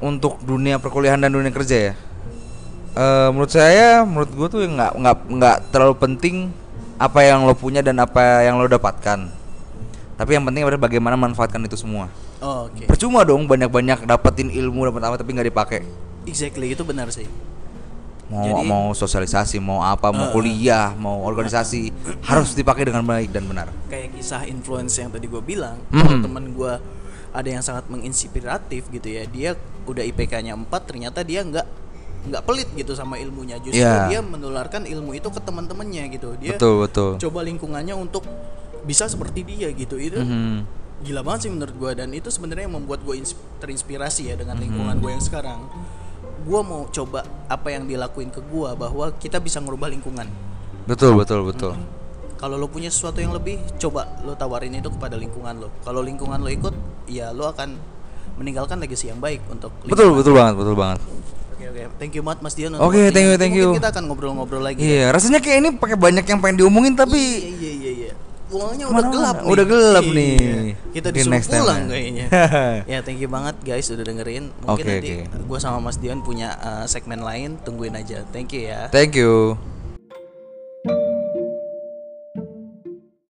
[0.00, 1.94] untuk dunia perkuliahan dan dunia kerja ya.
[2.92, 6.36] Eh menurut saya, menurut gue tuh nggak nggak nggak terlalu penting
[6.96, 9.30] apa yang lo punya dan apa yang lo dapatkan.
[10.14, 12.06] Tapi yang penting adalah bagaimana manfaatkan itu semua.
[12.38, 15.80] Oh, oke Percuma dong banyak-banyak dapetin ilmu dapat apa tapi nggak dipakai.
[16.24, 17.28] exactly itu benar sih
[18.24, 20.32] Mau Jadi- mau sosialisasi, mau apa, mau Eh.
[20.32, 21.92] kuliah, mau organisasi
[22.24, 23.68] harus dipakai dengan baik dan benar.
[23.84, 26.24] kayak kisah influence yang tadi gue bilang Mhm.
[26.24, 26.72] temen gue
[27.30, 29.50] ada yang sangat menginspiratif gitu ya dia
[29.84, 31.66] udah IPK-nya 4 ternyata dia nggak
[32.24, 34.08] nggak pelit gitu sama ilmunya justru Iya.
[34.08, 37.10] dia menularkan ilmu itu ke teman-temannya gitu dia Betul, betul.
[37.20, 38.24] coba lingkungannya untuk
[38.84, 40.84] bisa seperti dia gitu itu Mhm.
[41.02, 43.16] gila banget sih menurut gue dan itu sebenarnya yang membuat gue
[43.58, 44.40] terinspirasi ya Mhm.
[44.40, 45.60] dengan lingkungan gue yang sekarang
[46.40, 50.28] gue mau coba apa yang dilakuin ke gue bahwa kita bisa ngerubah lingkungan
[50.84, 51.72] Betul, betul, betul.
[52.34, 56.36] kalau lo punya sesuatu yang lebih coba lo tawarin itu kepada lingkungan lo kalau lingkungan
[56.36, 56.76] lo ikut
[57.06, 57.80] ya lo akan
[58.34, 60.16] meninggalkan legacy yang baik untuk Betul, lingkungan.
[60.18, 61.00] betul banget, betul banget.
[61.00, 63.68] oke oke thank you banget mas Dion Oke, thank you, thank you.
[63.72, 67.16] kita akan ngobrol-ngobrol lagi Iya, rasanya kayak ini pakai banyak yang pengen diomongin tapi
[67.48, 68.03] iya iya iya
[68.48, 69.50] pulangnya udah gelap nih.
[69.50, 70.16] Udah gelap iya.
[70.16, 70.36] nih.
[70.92, 72.26] Kita disuruh next pulang time kayaknya.
[72.92, 74.44] ya thank you banget guys udah dengerin.
[74.62, 75.44] Mungkin okay, nanti okay.
[75.44, 78.22] gue sama Mas Dion punya uh, segmen lain, tungguin aja.
[78.30, 78.88] Thank you ya.
[78.92, 79.58] Thank you.